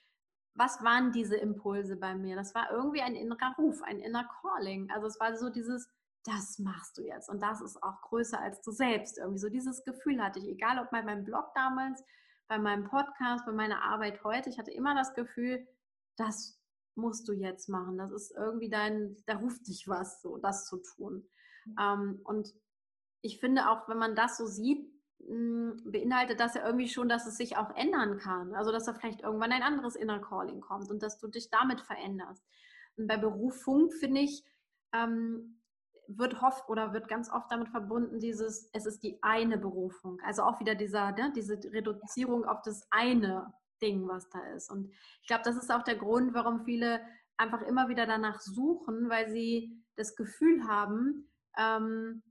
[0.56, 2.38] Was waren diese Impulse bei mir?
[2.38, 4.90] Das war irgendwie ein innerer Ruf, ein inner Calling.
[4.92, 5.90] Also es war so dieses,
[6.24, 9.18] das machst du jetzt und das ist auch größer als du selbst.
[9.18, 12.04] Irgendwie so dieses Gefühl hatte ich, egal ob bei meinem Blog damals,
[12.48, 14.50] bei meinem Podcast, bei meiner Arbeit heute.
[14.50, 15.66] Ich hatte immer das Gefühl,
[16.18, 16.60] das
[16.96, 17.98] musst du jetzt machen.
[17.98, 21.28] Das ist irgendwie dein, da ruft dich was, so das zu tun.
[21.66, 21.76] Mhm.
[21.80, 22.54] Ähm, und
[23.22, 24.92] ich finde auch, wenn man das so sieht,
[25.26, 28.56] hm, beinhaltet das ja irgendwie schon, dass es sich auch ändern kann.
[28.56, 31.82] Also dass da vielleicht irgendwann ein anderes Inner Calling kommt und dass du dich damit
[31.82, 32.44] veränderst.
[32.98, 34.44] Und bei Berufung finde ich,
[34.94, 35.59] ähm,
[36.18, 40.20] wird oft oder wird ganz oft damit verbunden, dieses, es ist die eine Berufung.
[40.26, 44.72] Also auch wieder dieser, ne, diese Reduzierung auf das eine Ding, was da ist.
[44.72, 44.92] Und
[45.22, 47.02] ich glaube, das ist auch der Grund, warum viele
[47.38, 52.24] einfach immer wieder danach suchen, weil sie das Gefühl haben, ähm,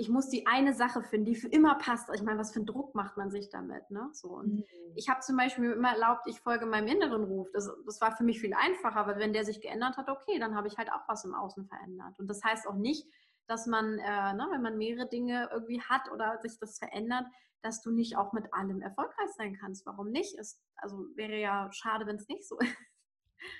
[0.00, 2.08] ich muss die eine Sache finden, die für immer passt.
[2.14, 3.90] Ich meine, was für einen Druck macht man sich damit?
[3.90, 4.08] Ne?
[4.12, 4.64] So, und mhm.
[4.94, 7.48] ich habe zum Beispiel immer erlaubt, ich folge meinem inneren Ruf.
[7.52, 10.56] Das, das war für mich viel einfacher, weil wenn der sich geändert hat, okay, dann
[10.56, 12.18] habe ich halt auch was im Außen verändert.
[12.18, 13.06] Und das heißt auch nicht,
[13.46, 17.26] dass man, äh, ne, wenn man mehrere Dinge irgendwie hat oder sich das verändert,
[17.60, 19.84] dass du nicht auch mit allem erfolgreich sein kannst.
[19.84, 20.34] Warum nicht?
[20.38, 22.74] Ist, also wäre ja schade, wenn es nicht so ist.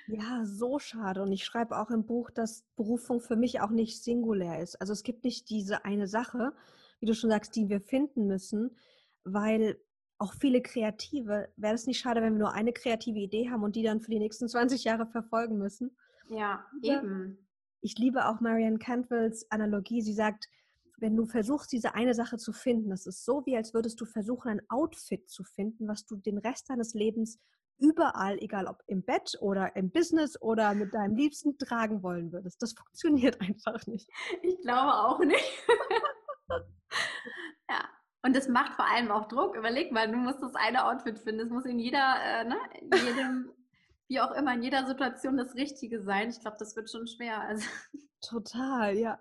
[0.07, 1.21] Ja, so schade.
[1.21, 4.75] Und ich schreibe auch im Buch, dass Berufung für mich auch nicht singulär ist.
[4.75, 6.53] Also es gibt nicht diese eine Sache,
[6.99, 8.77] wie du schon sagst, die wir finden müssen,
[9.23, 9.79] weil
[10.17, 13.75] auch viele Kreative, wäre es nicht schade, wenn wir nur eine kreative Idee haben und
[13.75, 15.97] die dann für die nächsten 20 Jahre verfolgen müssen?
[16.29, 17.47] Ja, eben.
[17.81, 20.01] Ich liebe auch Marianne Cantwells Analogie.
[20.01, 20.47] Sie sagt,
[20.97, 24.05] wenn du versuchst, diese eine Sache zu finden, das ist so, wie als würdest du
[24.05, 27.39] versuchen, ein Outfit zu finden, was du den Rest deines Lebens
[27.81, 32.61] überall, egal ob im Bett oder im Business oder mit deinem Liebsten tragen wollen würdest.
[32.61, 34.09] Das funktioniert einfach nicht.
[34.41, 35.63] Ich glaube auch nicht.
[37.69, 37.89] ja.
[38.23, 39.55] Und das macht vor allem auch Druck.
[39.55, 41.41] Überleg mal, du musst das eine Outfit finden.
[41.41, 43.51] Es muss in jeder, äh, ne, in jedem,
[44.11, 46.29] wie auch immer, in jeder Situation das Richtige sein.
[46.29, 47.39] Ich glaube, das wird schon schwer.
[47.39, 47.65] Also.
[48.19, 49.17] Total, ja.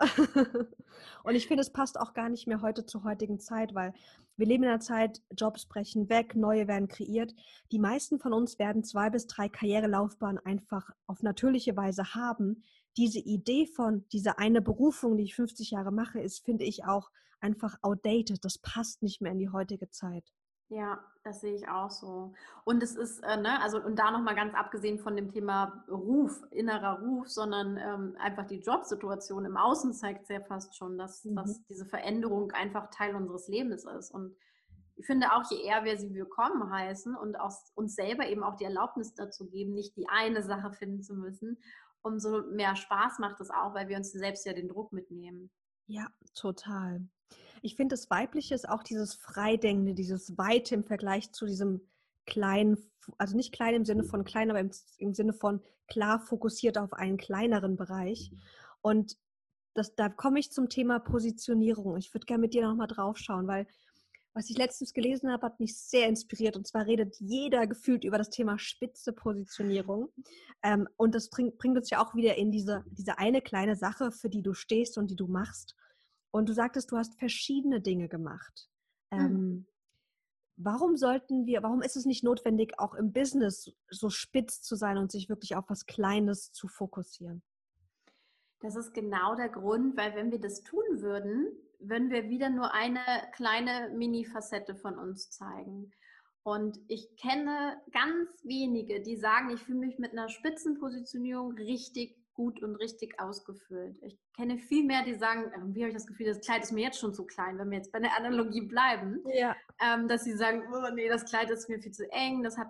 [1.23, 3.95] Und ich finde, es passt auch gar nicht mehr heute zur heutigen Zeit, weil
[4.37, 7.33] wir leben in einer Zeit, Jobs brechen weg, neue werden kreiert.
[7.71, 12.65] Die meisten von uns werden zwei bis drei Karrierelaufbahnen einfach auf natürliche Weise haben.
[12.97, 17.13] Diese Idee von dieser eine Berufung, die ich 50 Jahre mache, ist, finde ich, auch
[17.39, 18.45] einfach outdated.
[18.45, 20.33] Das passt nicht mehr in die heutige Zeit.
[20.71, 22.33] Ja, das sehe ich auch so.
[22.65, 26.45] Und es ist, äh, ne, also und da nochmal ganz abgesehen von dem Thema Ruf,
[26.53, 31.35] innerer Ruf, sondern ähm, einfach die Jobsituation im Außen zeigt sehr fast schon, dass, mhm.
[31.35, 34.13] dass diese Veränderung einfach Teil unseres Lebens ist.
[34.13, 34.37] Und
[34.95, 38.55] ich finde auch, je eher wir sie willkommen heißen und aus uns selber eben auch
[38.55, 41.59] die Erlaubnis dazu geben, nicht die eine Sache finden zu müssen,
[42.03, 45.51] umso mehr Spaß macht es auch, weil wir uns selbst ja den Druck mitnehmen.
[45.91, 47.01] Ja, total.
[47.63, 51.81] Ich finde, das Weibliche ist auch dieses Freidenkende, dieses Weite im Vergleich zu diesem
[52.27, 52.79] kleinen,
[53.19, 56.93] also nicht klein im Sinne von klein, aber im, im Sinne von klar fokussiert auf
[56.93, 58.31] einen kleineren Bereich.
[58.83, 59.19] Und
[59.75, 61.97] das, da komme ich zum Thema Positionierung.
[61.97, 63.67] Ich würde gerne mit dir nochmal drauf schauen, weil
[64.33, 66.57] was ich letztens gelesen habe, hat mich sehr inspiriert.
[66.57, 70.13] Und zwar redet jeder gefühlt über das Thema spitze Positionierung.
[70.63, 74.13] Ähm, und das bringt, bringt uns ja auch wieder in diese, diese eine kleine Sache,
[74.13, 75.75] für die du stehst und die du machst.
[76.33, 78.69] Und du sagtest, du hast verschiedene Dinge gemacht.
[79.11, 79.19] Mhm.
[79.19, 79.67] Ähm,
[80.57, 84.99] warum sollten wir, warum ist es nicht notwendig, auch im Business so spitz zu sein
[84.99, 87.43] und sich wirklich auf was Kleines zu fokussieren?
[88.61, 91.49] Das ist genau der Grund, weil wenn wir das tun würden,
[91.79, 93.01] würden wir wieder nur eine
[93.33, 95.91] kleine Mini-Facette von uns zeigen.
[96.43, 102.63] Und ich kenne ganz wenige, die sagen, ich fühle mich mit einer Spitzenpositionierung richtig gut
[102.63, 103.99] und richtig ausgefüllt.
[104.03, 106.85] Ich kenne viel mehr, die sagen, wie habe ich das Gefühl, das Kleid ist mir
[106.85, 109.55] jetzt schon zu klein, wenn wir jetzt bei der Analogie bleiben, ja.
[109.81, 112.69] ähm, dass sie sagen, oh, nee, das Kleid ist mir viel zu eng, das hat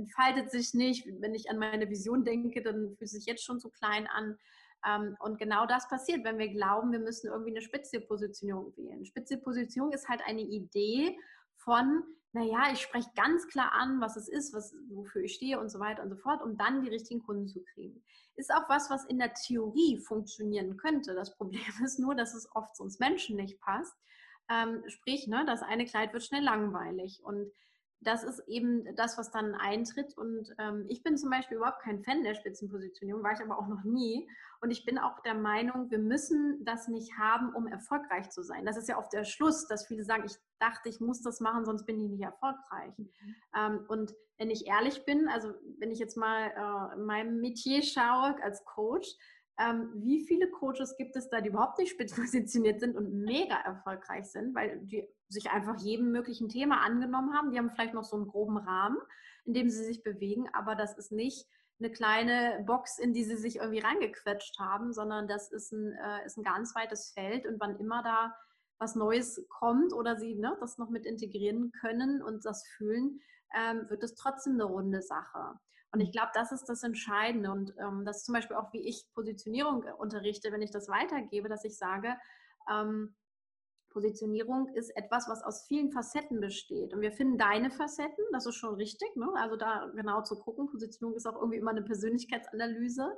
[0.00, 1.06] entfaltet sich nicht.
[1.20, 4.38] Wenn ich an meine Vision denke, dann fühlt es sich jetzt schon zu klein an.
[4.86, 9.04] Ähm, und genau das passiert, wenn wir glauben, wir müssen irgendwie eine Spitze-Positionierung wählen.
[9.04, 11.18] Spitze-Positionierung ist halt eine Idee
[11.56, 12.02] von,
[12.32, 15.80] naja, ich spreche ganz klar an, was es ist, was, wofür ich stehe und so
[15.80, 18.02] weiter und so fort, um dann die richtigen Kunden zu kriegen.
[18.36, 21.14] Ist auch was, was in der Theorie funktionieren könnte.
[21.14, 23.94] Das Problem ist nur, dass es oft uns Menschen nicht passt.
[24.48, 27.52] Ähm, sprich, ne, das eine Kleid wird schnell langweilig und
[28.02, 30.16] das ist eben das, was dann eintritt.
[30.16, 33.68] Und ähm, ich bin zum Beispiel überhaupt kein Fan der Spitzenpositionierung, war ich aber auch
[33.68, 34.28] noch nie.
[34.62, 38.64] Und ich bin auch der Meinung, wir müssen das nicht haben, um erfolgreich zu sein.
[38.64, 41.64] Das ist ja oft der Schluss, dass viele sagen, ich dachte, ich muss das machen,
[41.64, 42.96] sonst bin ich nicht erfolgreich.
[42.96, 43.34] Mhm.
[43.56, 47.82] Ähm, und wenn ich ehrlich bin, also wenn ich jetzt mal äh, in meinem Metier
[47.82, 49.06] schaue als Coach,
[49.60, 53.56] ähm, wie viele Coaches gibt es da, die überhaupt nicht spitz positioniert sind und mega
[53.56, 57.50] erfolgreich sind, weil die sich einfach jedem möglichen Thema angenommen haben.
[57.50, 58.98] Die haben vielleicht noch so einen groben Rahmen,
[59.44, 61.46] in dem sie sich bewegen, aber das ist nicht
[61.78, 66.26] eine kleine Box, in die sie sich irgendwie reingequetscht haben, sondern das ist ein, äh,
[66.26, 68.34] ist ein ganz weites Feld und wann immer da
[68.78, 73.20] was Neues kommt oder sie ne, das noch mit integrieren können und das fühlen,
[73.54, 75.58] ähm, wird es trotzdem eine runde Sache.
[75.92, 76.12] Und ich mhm.
[76.12, 77.50] glaube, das ist das Entscheidende.
[77.50, 81.48] Und ähm, das ist zum Beispiel auch, wie ich Positionierung unterrichte, wenn ich das weitergebe,
[81.48, 82.16] dass ich sage,
[82.70, 83.14] ähm,
[83.90, 86.94] Positionierung ist etwas, was aus vielen Facetten besteht.
[86.94, 89.14] Und wir finden deine Facetten, das ist schon richtig.
[89.16, 89.28] Ne?
[89.34, 93.10] Also da genau zu gucken, Positionierung ist auch irgendwie immer eine Persönlichkeitsanalyse.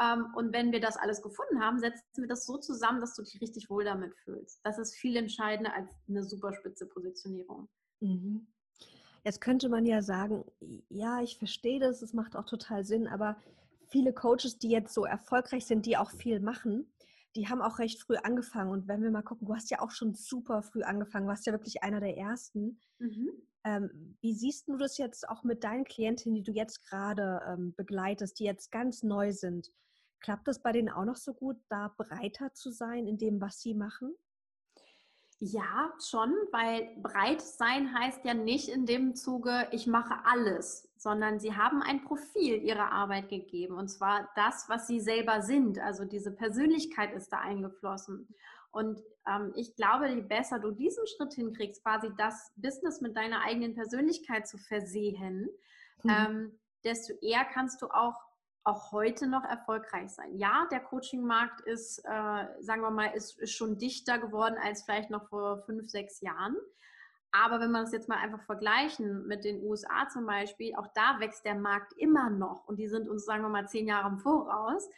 [0.00, 3.22] Ähm, und wenn wir das alles gefunden haben, setzen wir das so zusammen, dass du
[3.22, 4.60] dich richtig wohl damit fühlst.
[4.64, 7.68] Das ist viel entscheidender als eine super spitze Positionierung.
[8.00, 8.46] Mhm.
[9.24, 10.44] Jetzt könnte man ja sagen,
[10.90, 13.36] ja, ich verstehe das, es macht auch total Sinn, aber
[13.88, 16.92] viele Coaches, die jetzt so erfolgreich sind, die auch viel machen,
[17.36, 18.70] die haben auch recht früh angefangen.
[18.70, 21.52] Und wenn wir mal gucken, du hast ja auch schon super früh angefangen, warst ja
[21.52, 22.78] wirklich einer der ersten.
[22.98, 23.30] Mhm.
[23.64, 27.74] Ähm, wie siehst du das jetzt auch mit deinen Klientinnen, die du jetzt gerade ähm,
[27.76, 29.72] begleitest, die jetzt ganz neu sind?
[30.20, 33.60] Klappt das bei denen auch noch so gut, da breiter zu sein in dem, was
[33.60, 34.14] sie machen?
[35.46, 41.38] Ja, schon, weil breit sein heißt ja nicht in dem Zuge, ich mache alles, sondern
[41.38, 45.78] sie haben ein Profil ihrer Arbeit gegeben und zwar das, was sie selber sind.
[45.78, 48.26] Also diese Persönlichkeit ist da eingeflossen.
[48.70, 53.42] Und ähm, ich glaube, je besser du diesen Schritt hinkriegst, quasi das Business mit deiner
[53.44, 55.50] eigenen Persönlichkeit zu versehen,
[56.04, 56.10] mhm.
[56.10, 58.18] ähm, desto eher kannst du auch
[58.64, 60.36] auch heute noch erfolgreich sein.
[60.36, 65.10] Ja, der Coaching-Markt ist, äh, sagen wir mal, ist, ist schon dichter geworden als vielleicht
[65.10, 66.56] noch vor fünf, sechs Jahren.
[67.30, 71.20] Aber wenn wir das jetzt mal einfach vergleichen mit den USA zum Beispiel, auch da
[71.20, 74.18] wächst der Markt immer noch und die sind uns, sagen wir mal, zehn Jahre im
[74.18, 74.88] Voraus.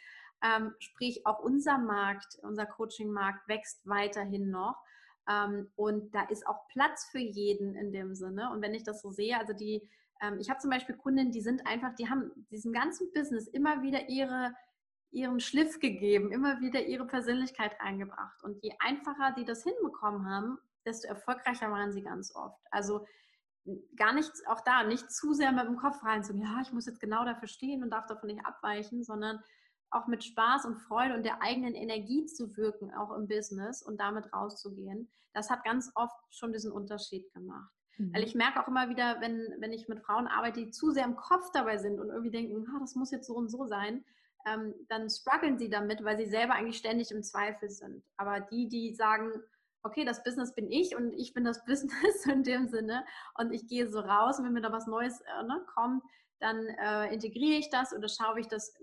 [0.43, 4.77] Ähm, sprich, auch unser Markt, unser Coaching-Markt wächst weiterhin noch.
[5.27, 8.51] Ähm, und da ist auch Platz für jeden in dem Sinne.
[8.51, 9.89] Und wenn ich das so sehe, also die,
[10.21, 13.81] ähm, ich habe zum Beispiel Kundinnen, die sind einfach, die haben diesem ganzen Business immer
[13.81, 14.53] wieder ihre,
[15.11, 18.43] ihren Schliff gegeben, immer wieder ihre Persönlichkeit eingebracht.
[18.43, 22.61] Und je einfacher die das hinbekommen haben, desto erfolgreicher waren sie ganz oft.
[22.71, 23.05] Also
[23.95, 26.85] gar nichts, auch da, nicht zu sehr mit dem Kopf rein, so, ja, ich muss
[26.85, 29.39] jetzt genau dafür stehen und darf davon nicht abweichen, sondern
[29.89, 33.99] auch mit Spaß und Freude und der eigenen Energie zu wirken, auch im Business und
[33.99, 35.09] damit rauszugehen.
[35.33, 37.71] Das hat ganz oft schon diesen Unterschied gemacht.
[37.97, 38.13] Mhm.
[38.13, 41.05] Weil ich merke auch immer wieder, wenn, wenn ich mit Frauen arbeite, die zu sehr
[41.05, 44.03] im Kopf dabei sind und irgendwie denken, ah, das muss jetzt so und so sein,
[44.45, 48.03] ähm, dann strugglen sie damit, weil sie selber eigentlich ständig im Zweifel sind.
[48.17, 49.31] Aber die, die sagen,
[49.83, 53.67] okay, das Business bin ich und ich bin das Business in dem Sinne und ich
[53.67, 56.03] gehe so raus und wenn mir da was Neues äh, ne, kommt,
[56.39, 58.73] dann äh, integriere ich das oder schaue, wie ich das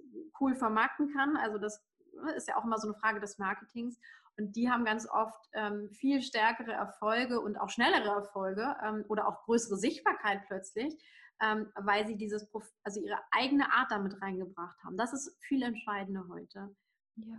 [0.41, 1.37] cool vermarkten kann.
[1.37, 1.85] Also das
[2.25, 3.99] ne, ist ja auch immer so eine Frage des Marketings.
[4.37, 9.29] Und die haben ganz oft ähm, viel stärkere Erfolge und auch schnellere Erfolge ähm, oder
[9.29, 10.95] auch größere Sichtbarkeit plötzlich,
[11.41, 12.49] ähm, weil sie dieses,
[12.83, 14.97] also ihre eigene Art damit reingebracht haben.
[14.97, 16.75] Das ist viel entscheidender heute.
[17.17, 17.39] Ja.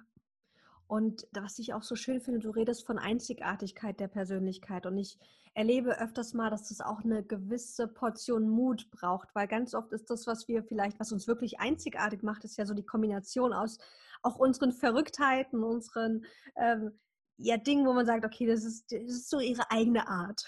[0.87, 4.85] Und was ich auch so schön finde, du redest von Einzigartigkeit der Persönlichkeit.
[4.85, 5.17] Und ich
[5.55, 10.09] erlebe öfters mal, dass das auch eine gewisse Portion Mut braucht, weil ganz oft ist
[10.11, 13.79] das, was wir vielleicht, was uns wirklich einzigartig macht, ist ja so die Kombination aus
[14.25, 16.99] auch unseren Verrücktheiten, unseren ähm,
[17.37, 20.43] ja, Dingen, wo man sagt, okay, das ist, das ist so ihre eigene Art.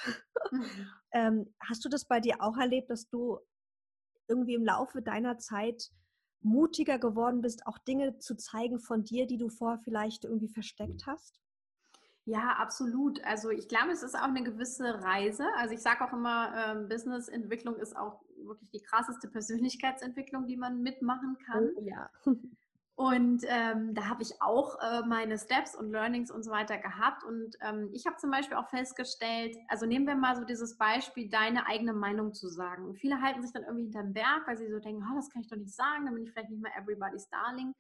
[0.52, 0.62] Mhm.
[1.12, 3.40] ähm, hast du das bei dir auch erlebt, dass du
[4.28, 5.92] irgendwie im Laufe deiner Zeit
[6.42, 11.06] mutiger geworden bist, auch Dinge zu zeigen von dir, die du vorher vielleicht irgendwie versteckt
[11.06, 11.40] hast?
[12.26, 13.24] Ja, absolut.
[13.24, 15.46] Also ich glaube, es ist auch eine gewisse Reise.
[15.56, 20.82] Also ich sage auch immer, ähm, Businessentwicklung ist auch wirklich die krasseste Persönlichkeitsentwicklung, die man
[20.82, 21.70] mitmachen kann.
[21.78, 22.10] Oh, ja.
[22.98, 27.24] Und ähm, da habe ich auch äh, meine Steps und Learnings und so weiter gehabt.
[27.24, 31.30] Und ähm, ich habe zum Beispiel auch festgestellt, also nehmen wir mal so dieses Beispiel,
[31.30, 32.86] deine eigene Meinung zu sagen.
[32.88, 35.44] Und viele halten sich dann irgendwie hinterm Berg, weil sie so denken, oh, das kann
[35.44, 37.76] ich doch nicht sagen, dann bin ich vielleicht nicht mehr everybody's darling.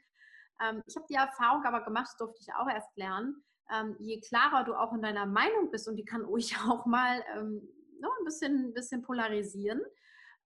[0.62, 3.44] Ähm, ich habe die Erfahrung aber gemacht, das durfte ich auch erst lernen.
[3.74, 7.24] Ähm, je klarer du auch in deiner Meinung bist, und die kann ruhig auch mal
[7.36, 7.68] ähm,
[8.00, 9.82] no, ein bisschen, bisschen polarisieren,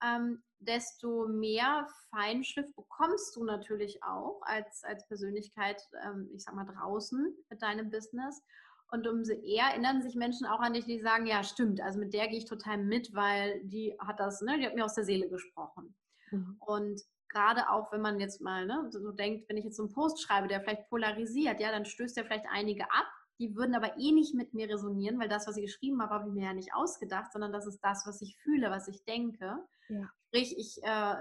[0.04, 6.66] ähm, desto mehr Feinschliff bekommst du natürlich auch als, als Persönlichkeit, ähm, ich sag mal,
[6.66, 8.43] draußen mit deinem Business.
[8.91, 12.14] Und umso eher erinnern sich Menschen auch an dich, die sagen, ja, stimmt, also mit
[12.14, 15.06] der gehe ich total mit, weil die hat das, ne, die hat mir aus der
[15.06, 15.95] Seele gesprochen.
[16.30, 16.58] Mhm.
[16.60, 19.93] Und gerade auch, wenn man jetzt mal ne, so denkt, wenn ich jetzt so einen
[19.93, 23.08] Post schreibe, der vielleicht polarisiert, ja, dann stößt er vielleicht einige ab,
[23.42, 26.28] die würden aber eh nicht mit mir resonieren, weil das, was ich geschrieben habe, habe
[26.28, 29.58] ich mir ja nicht ausgedacht, sondern das ist das, was ich fühle, was ich denke.
[29.89, 30.12] Ja.
[30.28, 31.16] Sprich, ich, äh,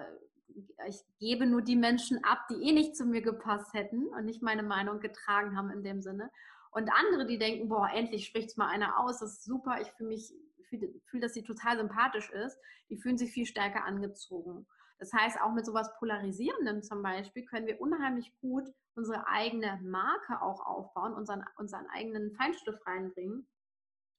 [0.87, 4.43] ich gebe nur die Menschen ab, die eh nicht zu mir gepasst hätten und nicht
[4.43, 6.31] meine Meinung getragen haben in dem Sinne.
[6.73, 9.89] Und andere, die denken, boah, endlich spricht es mal einer aus, das ist super, ich
[9.93, 10.31] fühle mich,
[10.68, 12.59] fühle, fühl, dass sie total sympathisch ist,
[12.91, 14.66] die fühlen sich viel stärker angezogen.
[15.01, 20.43] Das heißt, auch mit sowas Polarisierendem zum Beispiel können wir unheimlich gut unsere eigene Marke
[20.43, 23.49] auch aufbauen, unseren, unseren eigenen Feinstift reinbringen,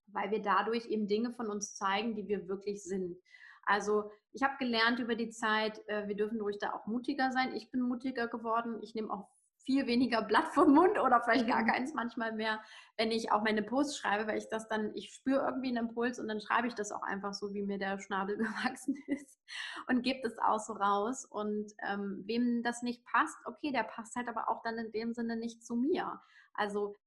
[0.08, 3.16] weil wir dadurch eben Dinge von uns zeigen, die wir wirklich sind.
[3.64, 7.54] Also ich habe gelernt über die Zeit, äh, wir dürfen ruhig da auch mutiger sein.
[7.54, 8.80] Ich bin mutiger geworden.
[8.82, 9.30] Ich nehme auch
[9.72, 11.68] viel weniger Blatt vom Mund oder vielleicht gar mhm.
[11.68, 12.62] keins manchmal mehr,
[12.98, 16.20] wenn ich auch meine Posts schreibe, weil ich das dann, ich spüre irgendwie einen Impuls
[16.20, 19.40] und dann schreibe ich das auch einfach so, wie mir der Schnabel gewachsen ist
[19.88, 21.26] und gebe das auch so raus.
[21.26, 25.14] Und ähm, wem das nicht passt, okay, der passt halt aber auch dann in dem
[25.14, 26.22] Sinne nicht zu mir.
[26.54, 26.98] Also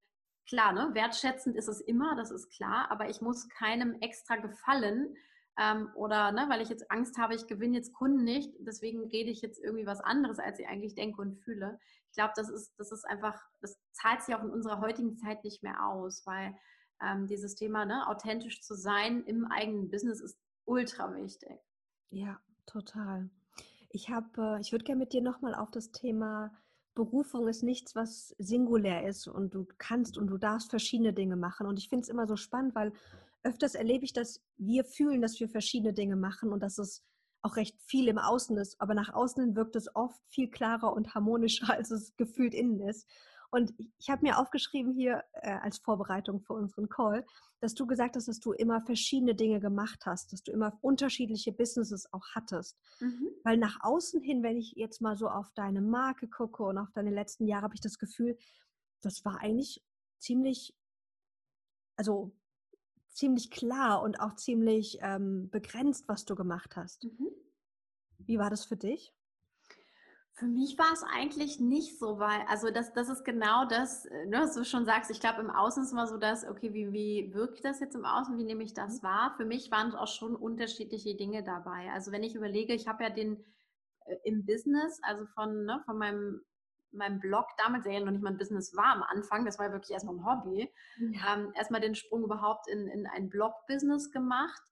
[0.48, 5.14] klar, ne, wertschätzend ist es immer, das ist klar, aber ich muss keinem extra gefallen,
[5.59, 9.30] ähm, oder ne, weil ich jetzt Angst habe, ich gewinne jetzt Kunden nicht, deswegen rede
[9.30, 11.78] ich jetzt irgendwie was anderes, als ich eigentlich denke und fühle.
[12.11, 15.44] Ich glaube, das ist, das ist einfach, das zahlt sich auch in unserer heutigen Zeit
[15.44, 16.57] nicht mehr aus, weil
[17.02, 21.61] ähm, dieses Thema, ne, authentisch zu sein im eigenen Business ist ultra wichtig.
[22.11, 23.30] Ja, total.
[23.90, 26.50] Ich habe, äh, ich würde gerne mit dir nochmal auf das Thema
[26.94, 31.66] Berufung ist nichts, was singulär ist und du kannst und du darfst verschiedene Dinge machen.
[31.66, 32.92] Und ich finde es immer so spannend, weil
[33.45, 37.05] öfters erlebe ich, dass wir fühlen, dass wir verschiedene Dinge machen und dass es
[37.42, 38.80] auch recht viel im Außen ist.
[38.80, 43.07] Aber nach außen wirkt es oft viel klarer und harmonischer, als es gefühlt innen ist.
[43.51, 47.24] Und ich habe mir aufgeschrieben hier äh, als Vorbereitung für unseren Call,
[47.61, 51.53] dass du gesagt hast, dass du immer verschiedene Dinge gemacht hast, dass du immer unterschiedliche
[51.53, 52.76] Businesses auch hattest.
[52.99, 53.28] Mhm.
[53.45, 56.90] Weil nach außen hin, wenn ich jetzt mal so auf deine Marke gucke und auf
[56.95, 58.36] deine letzten Jahre, habe ich das Gefühl,
[59.03, 59.84] das war eigentlich
[60.18, 60.74] ziemlich,
[61.97, 62.34] also
[63.14, 67.04] ziemlich klar und auch ziemlich ähm, begrenzt, was du gemacht hast.
[67.04, 67.30] Mhm.
[68.18, 69.14] Wie war das für dich?
[70.36, 74.26] Für mich war es eigentlich nicht so, weil, also das, das ist genau das, äh,
[74.26, 76.92] ne, was du schon sagst, ich glaube, im Außen ist immer so das, okay, wie,
[76.92, 79.06] wie wirkt das jetzt im Außen, wie nehme ich das mhm.
[79.06, 79.34] wahr?
[79.36, 81.88] Für mich waren auch schon unterschiedliche Dinge dabei.
[81.92, 83.44] Also wenn ich überlege, ich habe ja den
[84.06, 86.40] äh, im Business, also von, ne, von meinem,
[86.95, 89.92] meinem Blog damals, ja noch nicht mal ein Business war am Anfang, das war wirklich
[89.92, 91.34] erstmal ein Hobby, ja.
[91.34, 94.62] ähm, erstmal den Sprung überhaupt in, in ein Blog-Business gemacht.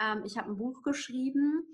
[0.00, 1.66] Ähm, ich habe ein Buch geschrieben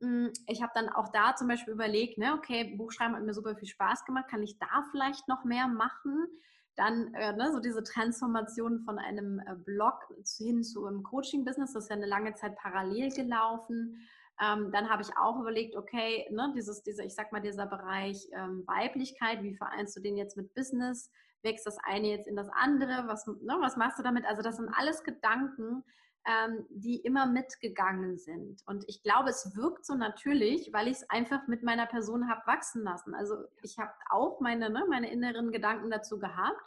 [0.00, 3.56] hm, ich habe dann auch da zum Beispiel überlegt, ne, okay, Buchschreiben hat mir super
[3.56, 6.26] viel Spaß gemacht, kann ich da vielleicht noch mehr machen?
[6.74, 9.94] Dann äh, ne, so diese Transformation von einem äh, Blog
[10.36, 14.06] hin zu einem Coaching-Business, das ist ja eine lange Zeit parallel gelaufen.
[14.40, 18.28] Ähm, dann habe ich auch überlegt, okay, ne, dieses, dieser, ich sag mal, dieser Bereich
[18.32, 21.10] ähm, Weiblichkeit, wie vereinst du den jetzt mit Business?
[21.42, 23.04] Wächst das eine jetzt in das andere?
[23.06, 24.26] Was, ne, was machst du damit?
[24.26, 25.84] Also das sind alles Gedanken,
[26.26, 28.62] ähm, die immer mitgegangen sind.
[28.66, 32.46] Und ich glaube, es wirkt so natürlich, weil ich es einfach mit meiner Person habe
[32.46, 33.14] wachsen lassen.
[33.14, 36.60] Also ich habe auch meine, ne, meine inneren Gedanken dazu gehabt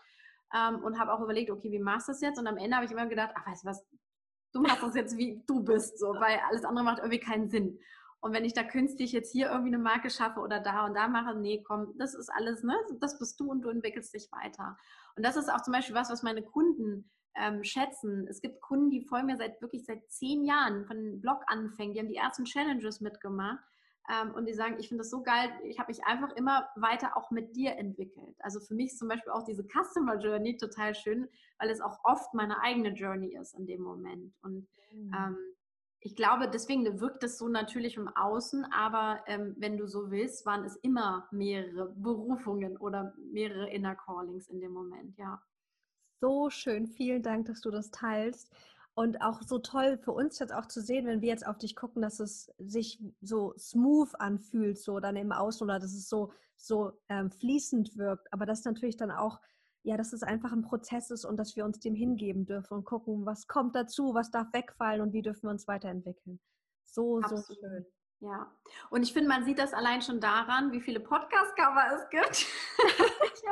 [0.55, 2.39] ähm, und habe auch überlegt, okay, wie machst du das jetzt?
[2.39, 3.85] Und am Ende habe ich immer gedacht, ach, weißt du was,
[4.53, 7.79] du machst das jetzt wie du bist, so, weil alles andere macht irgendwie keinen Sinn.
[8.21, 11.07] Und wenn ich da künstlich jetzt hier irgendwie eine Marke schaffe oder da und da
[11.07, 12.75] mache, nee, komm, das ist alles, ne?
[12.99, 14.77] Das bist du und du entwickelst dich weiter.
[15.15, 18.27] Und das ist auch zum Beispiel was, was meine Kunden ähm, schätzen.
[18.27, 21.99] Es gibt Kunden, die folgen mir seit wirklich seit zehn Jahren von Blog anfängen, die
[22.01, 23.63] haben die ersten Challenges mitgemacht
[24.09, 27.17] ähm, und die sagen, ich finde das so geil, ich habe mich einfach immer weiter
[27.17, 28.35] auch mit dir entwickelt.
[28.39, 31.27] Also für mich ist zum Beispiel auch diese Customer Journey total schön,
[31.59, 34.33] weil es auch oft meine eigene Journey ist in dem Moment.
[34.41, 35.13] Und mhm.
[35.13, 35.37] ähm,
[36.01, 40.45] ich glaube, deswegen wirkt es so natürlich im Außen, aber ähm, wenn du so willst,
[40.45, 45.41] waren es immer mehrere Berufungen oder mehrere Inner Callings in dem Moment, ja
[46.19, 46.87] so schön.
[46.87, 48.51] Vielen Dank, dass du das teilst.
[48.99, 51.73] Und auch so toll für uns jetzt auch zu sehen, wenn wir jetzt auf dich
[51.73, 56.33] gucken, dass es sich so smooth anfühlt, so dann im Außen oder dass es so,
[56.57, 58.27] so ähm, fließend wirkt.
[58.33, 59.39] Aber das natürlich dann auch,
[59.83, 62.83] ja, dass es einfach ein Prozess ist und dass wir uns dem hingeben dürfen und
[62.83, 66.41] gucken, was kommt dazu, was darf wegfallen und wie dürfen wir uns weiterentwickeln.
[66.83, 67.45] So, Absolut.
[67.45, 67.85] so schön.
[68.19, 68.53] Ja,
[68.89, 72.45] und ich finde, man sieht das allein schon daran, wie viele Podcast-Cover es gibt.
[73.33, 73.43] ich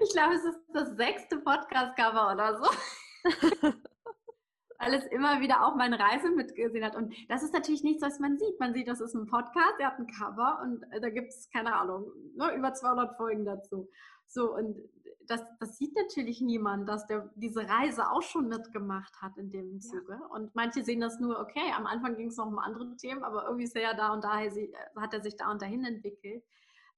[0.00, 2.70] ich glaube, es ist das sechste Podcast-Cover oder so.
[4.82, 6.96] Weil es immer wieder auch meine Reise mitgesehen hat.
[6.96, 8.58] Und das ist natürlich nichts, was man sieht.
[8.58, 11.48] Man sieht, das ist ein Podcast, der hat ein Cover und äh, da gibt es,
[11.50, 13.88] keine Ahnung, ne, über 200 Folgen dazu.
[14.26, 14.76] So, und
[15.26, 19.80] das, das sieht natürlich niemand, dass der diese Reise auch schon mitgemacht hat in dem
[19.80, 20.18] Zuge.
[20.20, 20.26] Ja.
[20.26, 23.44] Und manche sehen das nur, okay, am Anfang ging es noch um andere Themen, aber
[23.44, 24.40] irgendwie ist er ja da und da,
[25.00, 26.42] hat er sich da und dahin entwickelt.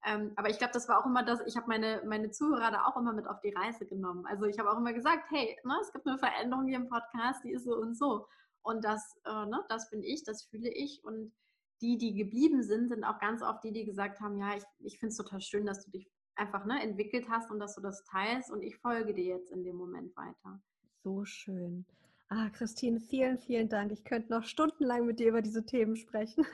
[0.05, 2.85] Ähm, aber ich glaube, das war auch immer das, ich habe meine, meine Zuhörer da
[2.85, 4.25] auch immer mit auf die Reise genommen.
[4.27, 7.43] Also ich habe auch immer gesagt, hey, ne, es gibt eine Veränderung hier im Podcast,
[7.43, 8.27] die ist so und so.
[8.61, 11.03] Und das, äh, ne, das bin ich, das fühle ich.
[11.03, 11.33] Und
[11.81, 14.99] die, die geblieben sind, sind auch ganz oft die, die gesagt haben, ja, ich, ich
[14.99, 18.03] finde es total schön, dass du dich einfach ne, entwickelt hast und dass du das
[18.05, 20.61] teilst und ich folge dir jetzt in dem Moment weiter.
[21.03, 21.85] So schön.
[22.29, 23.91] Ah, Christine, vielen, vielen Dank.
[23.91, 26.45] Ich könnte noch stundenlang mit dir über diese Themen sprechen.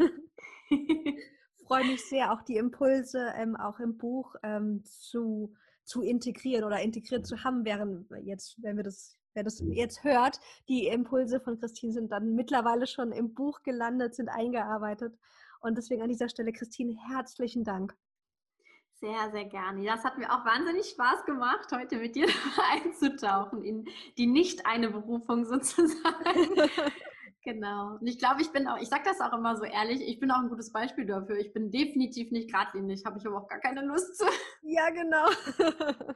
[1.72, 5.54] freue mich sehr, auch die Impulse ähm, auch im Buch ähm, zu,
[5.86, 10.42] zu integrieren oder integriert zu haben, während jetzt, wenn wir das, wer das jetzt hört,
[10.68, 15.18] die Impulse von Christine sind dann mittlerweile schon im Buch gelandet, sind eingearbeitet.
[15.62, 17.96] Und deswegen an dieser Stelle, Christine, herzlichen Dank.
[18.96, 19.86] Sehr, sehr gerne.
[19.86, 22.28] Das hat mir auch wahnsinnig Spaß gemacht, heute mit dir
[22.74, 23.86] einzutauchen in
[24.18, 26.70] die nicht eine Berufung sozusagen.
[27.44, 27.98] Genau.
[28.00, 30.30] Und ich glaube, ich bin auch, ich sage das auch immer so ehrlich, ich bin
[30.30, 31.38] auch ein gutes Beispiel dafür.
[31.38, 34.26] Ich bin definitiv nicht geradlinig, habe ich aber auch gar keine Lust zu.
[34.62, 35.28] Ja, genau.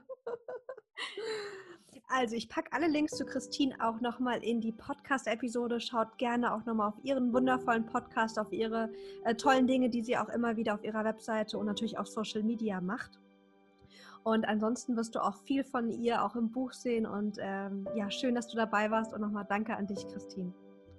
[2.07, 5.80] Also, ich packe alle Links zu Christine auch nochmal in die Podcast-Episode.
[5.80, 8.91] Schaut gerne auch nochmal auf ihren wundervollen Podcast, auf ihre
[9.23, 12.43] äh, tollen Dinge, die sie auch immer wieder auf ihrer Webseite und natürlich auf Social
[12.43, 13.19] Media macht.
[14.23, 17.07] Und ansonsten wirst du auch viel von ihr auch im Buch sehen.
[17.07, 19.11] Und ähm, ja, schön, dass du dabei warst.
[19.11, 20.53] Und nochmal danke an dich, Christine.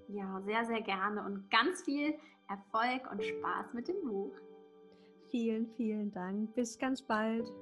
[0.08, 2.14] Ja, sehr, sehr gerne und ganz viel
[2.48, 4.32] Erfolg und Spaß mit dem Buch.
[5.30, 6.54] Vielen, vielen Dank.
[6.54, 7.52] Bis ganz bald.